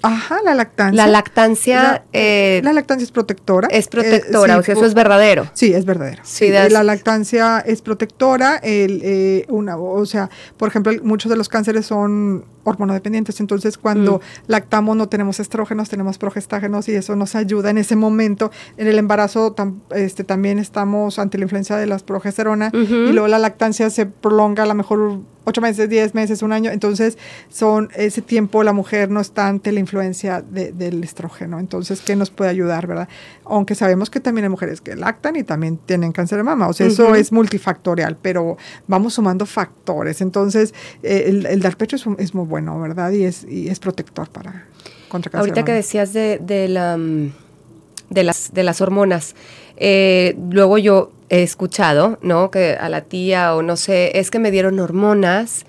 Ajá, 0.05 0.39
la 0.43 0.53
lactancia. 0.53 1.05
La 1.05 1.11
lactancia. 1.11 1.81
La, 1.83 2.03
eh, 2.13 2.61
lactancia 2.63 3.03
es 3.03 3.11
protectora. 3.11 3.67
Es 3.71 3.87
protectora, 3.87 4.57
o 4.57 4.63
sea, 4.63 4.73
eso 4.73 4.85
es 4.85 4.93
verdadero. 4.93 5.49
Sí, 5.53 5.73
es 5.73 5.85
verdadero. 5.85 6.21
Sí, 6.23 6.49
la 6.49 6.83
lactancia 6.83 7.59
es 7.59 7.81
protectora. 7.81 8.57
El, 8.57 9.01
eh, 9.03 9.45
una, 9.49 9.77
o 9.77 10.05
sea, 10.05 10.29
por 10.57 10.69
ejemplo, 10.69 10.93
muchos 11.03 11.29
de 11.29 11.37
los 11.37 11.49
cánceres 11.49 11.85
son 11.85 12.45
hormonodependientes. 12.65 13.39
Entonces, 13.39 13.77
cuando 13.77 14.17
mm. 14.17 14.51
lactamos 14.51 14.97
no 14.97 15.07
tenemos 15.07 15.39
estrógenos, 15.39 15.89
tenemos 15.89 16.17
progestágenos 16.17 16.89
y 16.89 16.93
eso 16.93 17.15
nos 17.15 17.35
ayuda 17.35 17.69
en 17.69 17.77
ese 17.77 17.95
momento. 17.95 18.51
En 18.77 18.87
el 18.87 18.97
embarazo 18.99 19.55
este, 19.91 20.23
también 20.23 20.59
estamos 20.59 21.17
ante 21.19 21.37
la 21.37 21.45
influencia 21.45 21.77
de 21.77 21.85
las 21.85 22.03
progesterona 22.03 22.71
y 22.73 23.11
luego 23.11 23.27
la 23.27 23.39
lactancia 23.39 23.89
se 23.89 24.05
prolonga 24.05 24.63
a 24.63 24.65
lo 24.65 24.75
mejor 24.75 25.19
ocho 25.45 25.61
meses, 25.61 25.89
diez 25.89 26.13
meses, 26.13 26.41
un 26.41 26.51
año. 26.51 26.71
Entonces, 26.71 27.17
son 27.49 27.89
ese 27.95 28.21
tiempo 28.21 28.63
la 28.63 28.73
mujer 28.73 29.09
no 29.09 29.21
está 29.21 29.47
ante 29.47 29.71
la 29.71 29.79
influencia 29.79 30.41
del 30.41 31.03
estrógeno. 31.03 31.59
Entonces, 31.59 32.01
¿qué 32.01 32.15
nos 32.15 32.31
puede 32.31 32.49
ayudar, 32.49 32.87
verdad? 32.87 33.07
Aunque 33.45 33.75
sabemos 33.75 34.09
que 34.09 34.19
también 34.19 34.45
hay 34.45 34.49
mujeres 34.49 34.81
que 34.81 34.95
lactan 34.95 35.35
y 35.35 35.43
también 35.43 35.77
tienen 35.77 36.11
cáncer 36.11 36.39
de 36.39 36.43
mama. 36.43 36.67
O 36.67 36.73
sea, 36.73 36.87
eso 36.87 37.15
es 37.15 37.31
multifactorial, 37.31 38.17
pero 38.21 38.57
vamos 38.87 39.13
sumando 39.13 39.45
factores. 39.45 40.21
Entonces, 40.21 40.73
eh, 41.03 41.43
el, 41.49 41.61
dar 41.61 41.77
pecho 41.77 41.95
es, 41.95 42.05
es, 42.17 42.33
muy 42.33 42.45
bueno, 42.45 42.54
¿verdad? 42.79 43.11
Y 43.11 43.23
es, 43.23 43.45
y 43.49 43.69
es 43.69 43.79
protector 43.79 44.29
para 44.29 44.67
contra 45.09 45.31
cáncer 45.31 45.39
Ahorita 45.39 45.65
que 45.65 45.71
decías 45.71 46.13
de, 46.13 46.39
de, 46.39 46.67
la, 46.67 46.97
de, 46.97 48.23
las, 48.23 48.53
de 48.53 48.63
las 48.63 48.81
hormonas, 48.81 49.35
eh, 49.77 50.35
luego 50.51 50.77
yo 50.77 51.11
he 51.29 51.43
escuchado, 51.43 52.19
¿no? 52.21 52.51
Que 52.51 52.77
a 52.79 52.89
la 52.89 53.01
tía 53.01 53.55
o 53.55 53.61
no 53.61 53.75
sé, 53.77 54.19
es 54.19 54.31
que 54.31 54.39
me 54.39 54.51
dieron 54.51 54.79
hormonas, 54.79 55.65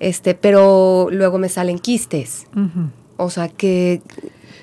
este, 0.00 0.34
pero 0.34 1.08
luego 1.10 1.38
me 1.38 1.48
salen 1.48 1.78
quistes. 1.78 2.46
O 3.16 3.30
sea, 3.30 3.48
que 3.48 4.02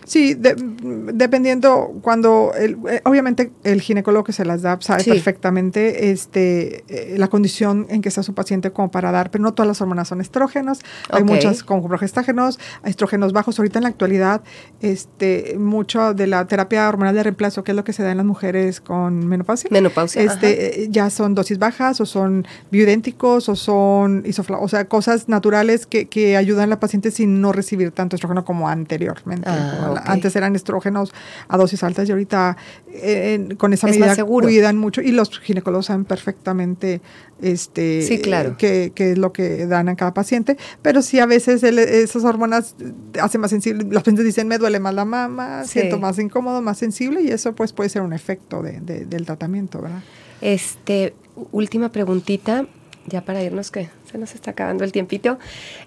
Sí, 0.05 0.35
dependiendo 0.35 1.93
cuando, 2.01 2.51
eh, 2.57 3.01
obviamente 3.05 3.51
el 3.63 3.81
ginecólogo 3.81 4.23
que 4.23 4.33
se 4.33 4.45
las 4.45 4.61
da 4.61 4.77
sabe 4.81 5.03
perfectamente 5.03 6.11
este, 6.11 6.83
eh, 6.87 7.17
la 7.17 7.27
condición 7.27 7.87
en 7.89 8.01
que 8.01 8.09
está 8.09 8.23
su 8.23 8.33
paciente 8.33 8.71
como 8.71 8.91
para 8.91 9.11
dar, 9.11 9.31
pero 9.31 9.43
no 9.43 9.53
todas 9.53 9.67
las 9.67 9.81
hormonas 9.81 10.07
son 10.07 10.21
estrógenos, 10.21 10.79
hay 11.09 11.23
muchas 11.23 11.63
con 11.63 11.87
progestágenos, 11.87 12.59
hay 12.83 12.91
estrógenos 12.91 13.33
bajos. 13.33 13.59
Ahorita 13.59 13.79
en 13.79 13.83
la 13.83 13.89
actualidad, 13.89 14.41
este, 14.81 15.55
mucho 15.59 16.13
de 16.13 16.27
la 16.27 16.45
terapia 16.45 16.87
hormonal 16.87 17.15
de 17.15 17.23
reemplazo, 17.23 17.63
que 17.63 17.71
es 17.71 17.75
lo 17.75 17.83
que 17.83 17.93
se 17.93 18.03
da 18.03 18.11
en 18.11 18.17
las 18.17 18.25
mujeres 18.25 18.81
con 18.81 19.27
menopausia, 19.27 19.69
menopausia 19.71 20.21
este, 20.21 20.83
eh, 20.83 20.87
ya 20.89 21.09
son 21.09 21.35
dosis 21.35 21.59
bajas 21.59 22.01
o 22.01 22.05
son 22.05 22.47
bioidénticos 22.71 23.49
o 23.49 23.55
son 23.55 24.23
isofla 24.25 24.57
o 24.57 24.67
sea, 24.67 24.85
cosas 24.85 25.29
naturales 25.29 25.85
que, 25.85 26.07
que 26.07 26.37
ayudan 26.37 26.65
a 26.65 26.67
la 26.67 26.79
paciente 26.79 27.11
sin 27.11 27.41
no 27.41 27.51
recibir 27.51 27.91
tanto 27.91 28.15
estrógeno 28.15 28.45
como 28.45 28.69
anteriormente. 28.69 29.49
Ah, 29.49 29.90
antes 30.05 30.35
eran 30.35 30.55
estrógenos 30.55 31.13
a 31.47 31.57
dosis 31.57 31.83
altas 31.83 32.07
y 32.07 32.11
ahorita 32.11 32.57
eh, 32.93 33.55
con 33.57 33.73
esa 33.73 33.87
medida 33.87 34.15
cuidan 34.25 34.77
mucho 34.77 35.01
y 35.01 35.11
los 35.11 35.39
ginecólogos 35.39 35.87
saben 35.87 36.05
perfectamente 36.05 37.01
este 37.41 38.01
sí, 38.03 38.19
claro. 38.19 38.55
qué, 38.57 38.91
es 38.95 39.17
lo 39.17 39.33
que 39.33 39.65
dan 39.65 39.89
a 39.89 39.95
cada 39.95 40.13
paciente, 40.13 40.57
pero 40.81 41.01
sí 41.01 41.19
a 41.19 41.25
veces 41.25 41.63
esas 41.63 42.23
hormonas 42.23 42.75
hacen 43.19 43.41
más 43.41 43.49
sensible, 43.49 43.83
los 43.83 44.03
pacientes 44.03 44.25
dicen 44.25 44.47
me 44.47 44.57
duele 44.57 44.79
más 44.79 44.93
la 44.93 45.05
mama, 45.05 45.63
siento 45.65 45.97
más 45.97 46.19
incómodo, 46.19 46.61
más 46.61 46.77
sensible 46.77 47.21
y 47.21 47.29
eso 47.29 47.53
pues 47.53 47.73
puede 47.73 47.89
ser 47.89 48.01
un 48.01 48.13
efecto 48.13 48.61
de, 48.61 48.79
del 48.79 49.25
tratamiento, 49.25 49.81
¿verdad? 49.81 50.01
Este, 50.41 51.13
última 51.51 51.91
preguntita, 51.91 52.65
ya 53.07 53.21
para 53.23 53.43
irnos 53.43 53.71
que 53.71 53.89
se 54.11 54.17
nos 54.17 54.33
está 54.33 54.51
acabando 54.51 54.83
el 54.83 54.91
tiempito. 54.91 55.37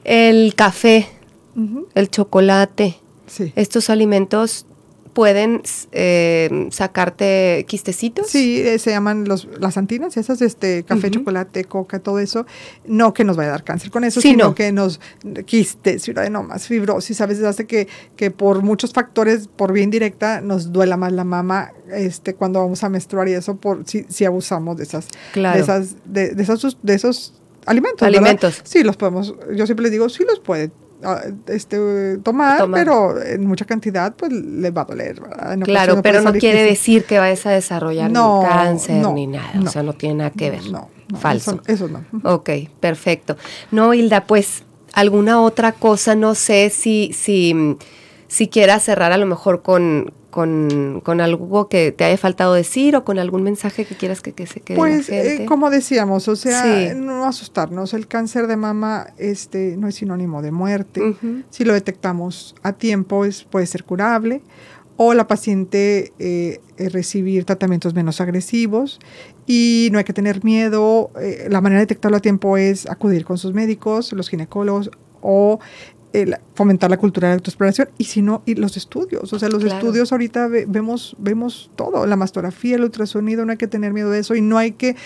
El 0.05 0.55
café, 0.55 1.07
el 1.95 2.11
chocolate, 2.11 2.97
estos 3.57 3.91
alimentos 3.91 4.67
pueden 5.15 5.63
eh, 5.93 6.69
sacarte 6.71 7.65
quistecitos. 7.67 8.27
Sí, 8.29 8.61
eh, 8.61 8.79
se 8.79 8.91
llaman 8.91 9.27
los, 9.27 9.49
las 9.59 9.79
antinas, 9.79 10.17
esas, 10.17 10.43
este, 10.43 10.83
café, 10.83 11.11
chocolate, 11.11 11.65
coca, 11.65 12.01
todo 12.01 12.19
eso. 12.19 12.45
No 12.87 13.15
que 13.15 13.25
nos 13.25 13.37
vaya 13.37 13.51
a 13.51 13.53
dar 13.53 13.65
cáncer 13.65 13.91
con 13.91 14.05
eso, 14.05 14.21
sino 14.21 14.55
que 14.55 14.73
nos 14.73 15.01
quistes, 15.47 16.11
más 16.47 16.67
fibrosis. 16.67 17.21
A 17.21 17.27
veces 17.27 17.45
hace 17.45 17.67
que, 17.67 17.89
que 18.17 18.31
por 18.31 18.63
muchos 18.63 18.93
factores, 18.93 19.49
por 19.49 19.73
bien 19.73 19.91
directa, 19.91 20.41
nos 20.41 20.73
duela 20.73 20.97
más 20.97 21.13
la 21.13 21.25
mama 21.25 21.73
este, 21.93 22.35
cuando 22.35 22.61
vamos 22.61 22.83
a 22.83 22.89
menstruar 22.89 23.29
y 23.29 23.35
eso 23.35 23.57
por 23.57 23.87
si, 23.87 24.05
si 24.09 24.25
abusamos 24.25 24.77
de 24.77 24.83
esas, 24.83 25.09
de 25.35 25.61
esas, 25.61 25.97
de, 26.05 26.35
esos, 26.37 26.77
de 26.83 26.95
esos 26.95 27.35
alimentos. 27.67 28.03
Alimentos. 28.03 28.61
Sí, 28.65 28.83
los 28.83 28.97
podemos, 28.97 29.35
yo 29.55 29.65
siempre 29.67 29.85
les 29.85 29.93
digo, 29.93 30.09
sí 30.09 30.25
los 30.29 30.41
puede 30.41 30.73
este, 31.47 32.19
tomar, 32.19 32.69
pero 32.73 33.21
en 33.23 33.47
mucha 33.47 33.65
cantidad 33.65 34.15
pues 34.15 34.33
le 34.33 34.71
va 34.71 34.83
a 34.83 34.85
doler. 34.85 35.21
claro, 35.63 36.03
pero 36.03 36.23
no 36.23 36.33
quiere 36.33 36.63
decir 36.63 37.05
que 37.05 37.19
vayas 37.19 37.47
a 37.47 37.51
desarrollar 37.51 38.13
cáncer 38.13 39.07
ni 39.15 39.27
nada, 39.27 39.61
o 39.65 39.69
sea, 39.69 39.83
no 39.83 39.93
tiene 39.95 40.17
nada 40.17 40.31
que 40.31 40.51
ver. 40.51 40.71
No, 40.71 40.91
falso. 41.19 41.61
Eso, 41.67 41.89
no. 41.89 42.05
Ok, 42.23 42.51
perfecto. 42.81 43.37
No, 43.71 43.95
Hilda, 43.95 44.27
pues 44.27 44.65
alguna 44.93 45.41
otra 45.41 45.73
cosa, 45.73 46.15
no 46.15 46.35
sé 46.35 46.71
si, 46.71 47.13
si, 47.13 47.77
si 48.29 48.49
quieras 48.49 48.85
cerrar 48.85 49.13
a 49.13 49.19
lo 49.19 49.27
mejor 49.27 49.63
con, 49.63 50.13
con, 50.35 51.21
algo 51.21 51.69
que 51.69 51.93
te 51.93 52.03
haya 52.03 52.17
faltado 52.17 52.55
decir 52.55 52.97
o 52.97 53.05
con 53.05 53.21
algún 53.21 53.45
mensaje 53.45 53.85
que 53.85 53.95
quieras 53.95 54.21
que, 54.21 54.33
se 54.49 54.61
quede. 54.61 54.77
Pues, 54.77 55.09
eh, 55.09 55.45
como 55.47 55.71
decíamos, 55.71 56.27
o 56.27 56.35
sea, 56.35 56.93
no 56.93 57.25
asustarnos. 57.25 57.95
El 57.95 58.09
cáncer 58.09 58.49
de 58.49 58.57
mama 58.57 59.07
este, 59.17 59.77
no 59.77 59.87
es 59.87 59.95
sinónimo 59.95 60.43
de 60.43 60.51
muerte. 60.51 61.17
Si 61.51 61.65
lo 61.65 61.73
detectamos 61.73 62.57
a 62.65 62.73
tiempo, 62.73 63.25
es, 63.25 63.45
puede 63.45 63.67
ser 63.67 63.85
curable. 63.85 64.43
O 64.97 65.15
la 65.15 65.29
paciente 65.29 66.13
eh, 66.19 66.61
eh, 66.79 66.89
recibir 66.89 67.45
tratamientos 67.45 67.95
menos 67.95 68.21
agresivos 68.21 68.99
y 69.47 69.89
no 69.93 69.99
hay 69.99 70.05
que 70.05 70.13
tener 70.13 70.43
miedo. 70.43 71.13
la 71.49 71.61
manera 71.61 71.79
de 71.79 71.87
detectarlo 71.87 72.17
a 72.17 72.21
tiempo 72.21 72.57
es 72.57 72.91
acudir 72.91 73.25
con 73.25 73.39
sus 73.39 73.55
médicos, 73.55 74.13
los 74.13 74.29
ginecólogos 74.29 74.91
o 75.21 75.61
fomentar 76.55 76.91
la 76.91 76.97
cultura 76.97 77.29
de 77.29 77.35
autoexploración 77.35 77.89
y 77.99 78.05
si 78.05 78.23
no, 78.23 78.43
y 78.47 78.55
los 78.55 78.77
estudios, 78.77 79.33
o 79.33 79.39
sea, 79.39 79.49
los 79.49 79.65
estudios 79.65 80.13
ahorita 80.13 80.49
vemos, 80.49 81.17
vemos 81.19 81.71
todo, 81.75 82.07
la 82.07 82.17
mastografía, 82.17 82.77
el 82.77 82.85
ultrasonido, 82.85 83.45
no 83.45 83.53
hay 83.53 83.59
que 83.59 83.67
tener 83.67 83.93
miedo 83.93 84.11
de 84.11 84.21
eso 84.21 84.35
y 84.35 84.41
no 84.41 84.59
hay 84.59 84.73
que, 84.73 84.97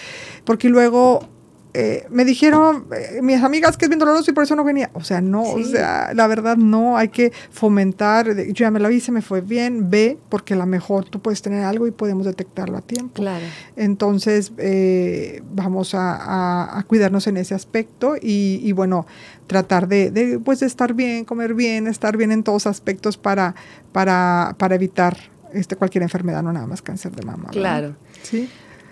porque 0.45 0.69
luego 0.69 1.29
eh, 1.75 2.07
me 2.09 2.25
dijeron 2.25 2.87
eh, 2.93 3.21
mis 3.23 3.43
amigas 3.43 3.77
que 3.77 3.85
es 3.85 3.89
bien 3.89 3.99
doloroso 3.99 4.31
y 4.31 4.35
por 4.35 4.45
eso 4.45 4.57
no 4.57 4.65
venía. 4.65 4.91
O 4.95 5.05
sea, 5.05 5.21
no, 5.21 5.43
o 5.43 5.63
sea, 5.63 6.13
la 6.15 6.27
verdad 6.27 6.57
no, 6.57 6.97
hay 6.97 7.09
que 7.09 7.33
fomentar. 7.51 8.35
Yo 8.37 8.53
ya 8.53 8.71
me 8.71 8.81
lo 8.81 8.91
hice, 8.91 9.13
me 9.13 9.23
fue 9.23 9.43
bien, 9.43 9.91
ve, 9.91 10.19
porque 10.29 10.55
a 10.55 10.57
lo 10.57 10.67
mejor 10.67 11.05
tú 11.05 11.21
puedes 11.21 11.43
tener 11.43 11.65
algo 11.65 11.87
y 11.87 11.91
podemos 11.91 12.25
detectarlo 12.27 12.79
a 12.79 12.81
tiempo. 12.81 13.15
Claro. 13.15 13.45
Entonces, 13.77 14.53
eh, 14.59 15.43
vamos 15.53 15.95
a, 15.95 16.85
cuidarnos 16.87 17.27
en 17.27 17.37
ese 17.37 17.55
aspecto 17.55 18.15
y, 18.21 18.73
bueno, 18.73 19.07
tratar 19.47 19.89
de, 19.89 20.41
pues, 20.45 20.61
de 20.61 20.67
estar 20.67 20.95
bien, 20.95 21.25
comer 21.25 21.55
bien, 21.55 21.87
estar 21.87 22.17
bien 22.17 22.33
en 22.33 22.43
todos 22.43 22.67
aspectos 22.67 23.19
para, 23.19 23.55
para, 23.93 24.55
para 24.59 24.75
evitar 24.75 25.17
este, 25.53 25.77
cualquier 25.77 26.03
enfermedad, 26.03 26.43
no 26.43 26.53
nada 26.53 26.67
más 26.67 26.81
cáncer 26.83 27.15
de 27.15 27.25
mama. 27.25 27.51
Claro. 27.51 27.97
Sí. 28.23 28.49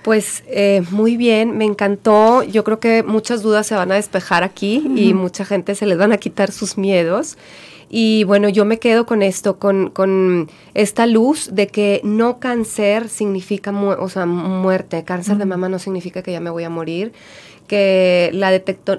Pues 0.07 0.45
eh, 0.47 0.85
muy 0.92 1.16
bien, 1.16 1.59
me 1.59 1.64
encantó. 1.64 2.45
Yo 2.45 2.62
creo 2.62 2.79
que 2.79 3.03
muchas 3.03 3.42
dudas 3.42 3.66
se 3.66 3.75
van 3.75 3.90
a 3.90 3.97
despejar 3.97 4.45
aquí 4.45 4.88
y 4.95 5.14
mucha 5.14 5.45
gente 5.45 5.75
se 5.75 5.85
les 5.85 5.99
van 5.99 6.12
a 6.12 6.19
quitar 6.19 6.53
sus 6.53 6.79
miedos. 6.79 7.37
Y 7.90 8.23
bueno, 8.23 8.49
yo 8.49 8.64
me 8.64 8.79
quedo 8.79 9.05
con 9.05 9.21
esto, 9.21 9.59
con, 9.59 9.90
con 9.90 10.49
esta 10.75 11.09
luz 11.09 11.51
de 11.53 11.66
que 11.66 12.01
no 12.05 12.38
cáncer 12.38 13.09
significa 13.09 13.73
o 13.73 14.09
sea, 14.09 14.27
muerte, 14.27 15.03
cáncer 15.03 15.38
de 15.38 15.45
mama 15.45 15.69
no 15.69 15.81
significa 15.81 16.23
que 16.23 16.31
ya 16.31 16.38
me 16.38 16.51
voy 16.51 16.62
a 16.62 16.71
morir, 16.71 17.12
que 17.66 18.31
la, 18.33 18.53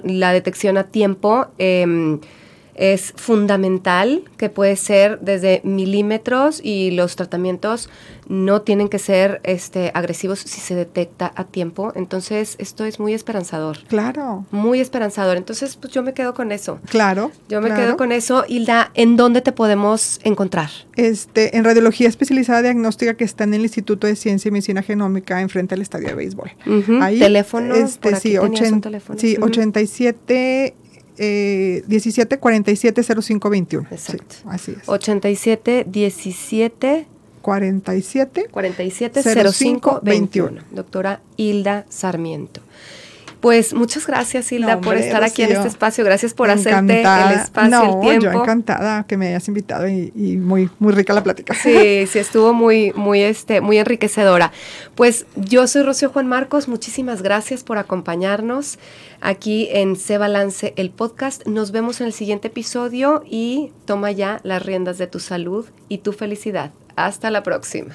la 0.04 0.32
detección 0.34 0.76
a 0.76 0.84
tiempo... 0.84 1.46
Eh, 1.56 2.18
es 2.78 3.12
fundamental, 3.16 4.22
que 4.36 4.48
puede 4.50 4.76
ser 4.76 5.18
desde 5.20 5.60
milímetros 5.64 6.60
y 6.62 6.92
los 6.92 7.16
tratamientos 7.16 7.90
no 8.28 8.62
tienen 8.62 8.88
que 8.88 8.98
ser 8.98 9.40
este, 9.42 9.90
agresivos 9.94 10.38
si 10.40 10.60
se 10.60 10.74
detecta 10.74 11.32
a 11.34 11.44
tiempo. 11.44 11.92
Entonces, 11.96 12.56
esto 12.58 12.84
es 12.84 13.00
muy 13.00 13.14
esperanzador. 13.14 13.78
Claro. 13.88 14.44
Muy 14.50 14.80
esperanzador. 14.80 15.36
Entonces, 15.38 15.76
pues 15.76 15.92
yo 15.92 16.02
me 16.02 16.12
quedo 16.14 16.34
con 16.34 16.52
eso. 16.52 16.78
Claro. 16.88 17.30
Yo 17.48 17.60
me 17.60 17.68
claro. 17.68 17.82
quedo 17.82 17.96
con 17.96 18.12
eso. 18.12 18.44
Hilda, 18.46 18.90
¿en 18.94 19.16
dónde 19.16 19.40
te 19.40 19.52
podemos 19.52 20.20
encontrar? 20.24 20.70
Este, 20.96 21.56
en 21.56 21.64
radiología 21.64 22.08
especializada 22.08 22.62
diagnóstica 22.62 23.14
que 23.14 23.24
está 23.24 23.44
en 23.44 23.54
el 23.54 23.62
Instituto 23.62 24.06
de 24.06 24.14
Ciencia 24.14 24.48
y 24.48 24.52
Medicina 24.52 24.82
Genómica 24.82 25.40
enfrente 25.40 25.74
al 25.74 25.80
estadio 25.82 26.08
de 26.08 26.14
béisbol. 26.14 26.50
Ujú. 26.66 26.98
¿Teléfono? 27.18 27.74
Este, 27.74 27.98
Por 28.00 28.14
aquí 28.14 28.28
sí, 28.28 28.34
tenías 28.34 28.44
un 28.44 28.54
ochen- 28.54 28.80
teléfono. 28.82 29.18
sí 29.18 29.34
Ujú. 29.38 29.46
87 29.46 30.74
eh, 31.18 31.82
17 31.86 32.38
47 32.38 33.02
05 33.22 33.50
21. 33.50 33.88
Exacto. 33.90 34.34
Sí, 34.34 34.42
así 34.46 34.72
es. 34.72 34.88
87 34.88 35.84
17 35.88 37.06
47 37.42 38.48
47 38.50 39.22
05 39.22 39.52
05 39.52 40.00
21. 40.02 40.48
21. 40.48 40.62
Doctora 40.74 41.20
Hilda 41.36 41.86
Sarmiento. 41.88 42.60
Pues 43.40 43.72
muchas 43.72 44.06
gracias, 44.06 44.50
Hilda, 44.50 44.76
No, 44.76 44.80
por 44.80 44.96
estar 44.96 45.22
aquí 45.22 45.42
en 45.42 45.52
este 45.52 45.68
espacio. 45.68 46.04
Gracias 46.04 46.34
por 46.34 46.50
hacerte 46.50 47.02
el 47.02 47.32
espacio, 47.32 47.70
no, 47.70 47.94
el 47.94 48.00
tiempo. 48.00 48.32
yo 48.32 48.42
encantada 48.42 49.06
que 49.06 49.16
me 49.16 49.28
hayas 49.28 49.46
invitado 49.46 49.88
y, 49.88 50.12
y 50.16 50.36
muy, 50.36 50.70
muy 50.80 50.92
rica 50.92 51.12
la 51.12 51.22
plática. 51.22 51.54
Sí, 51.54 52.06
sí, 52.08 52.18
estuvo 52.18 52.52
muy, 52.52 52.92
muy, 52.94 53.22
este, 53.22 53.60
muy 53.60 53.78
enriquecedora. 53.78 54.50
Pues 54.96 55.26
yo 55.36 55.68
soy 55.68 55.82
Rocío 55.82 56.10
Juan 56.10 56.26
Marcos, 56.26 56.66
muchísimas 56.66 57.22
gracias 57.22 57.62
por 57.62 57.78
acompañarnos 57.78 58.78
aquí 59.20 59.68
en 59.70 59.94
Se 59.94 60.18
Balance, 60.18 60.72
el 60.76 60.90
podcast. 60.90 61.46
Nos 61.46 61.70
vemos 61.70 62.00
en 62.00 62.08
el 62.08 62.12
siguiente 62.12 62.48
episodio 62.48 63.22
y 63.24 63.72
toma 63.84 64.10
ya 64.10 64.40
las 64.42 64.64
riendas 64.64 64.98
de 64.98 65.06
tu 65.06 65.20
salud 65.20 65.66
y 65.88 65.98
tu 65.98 66.12
felicidad. 66.12 66.72
Hasta 66.96 67.30
la 67.30 67.44
próxima. 67.44 67.94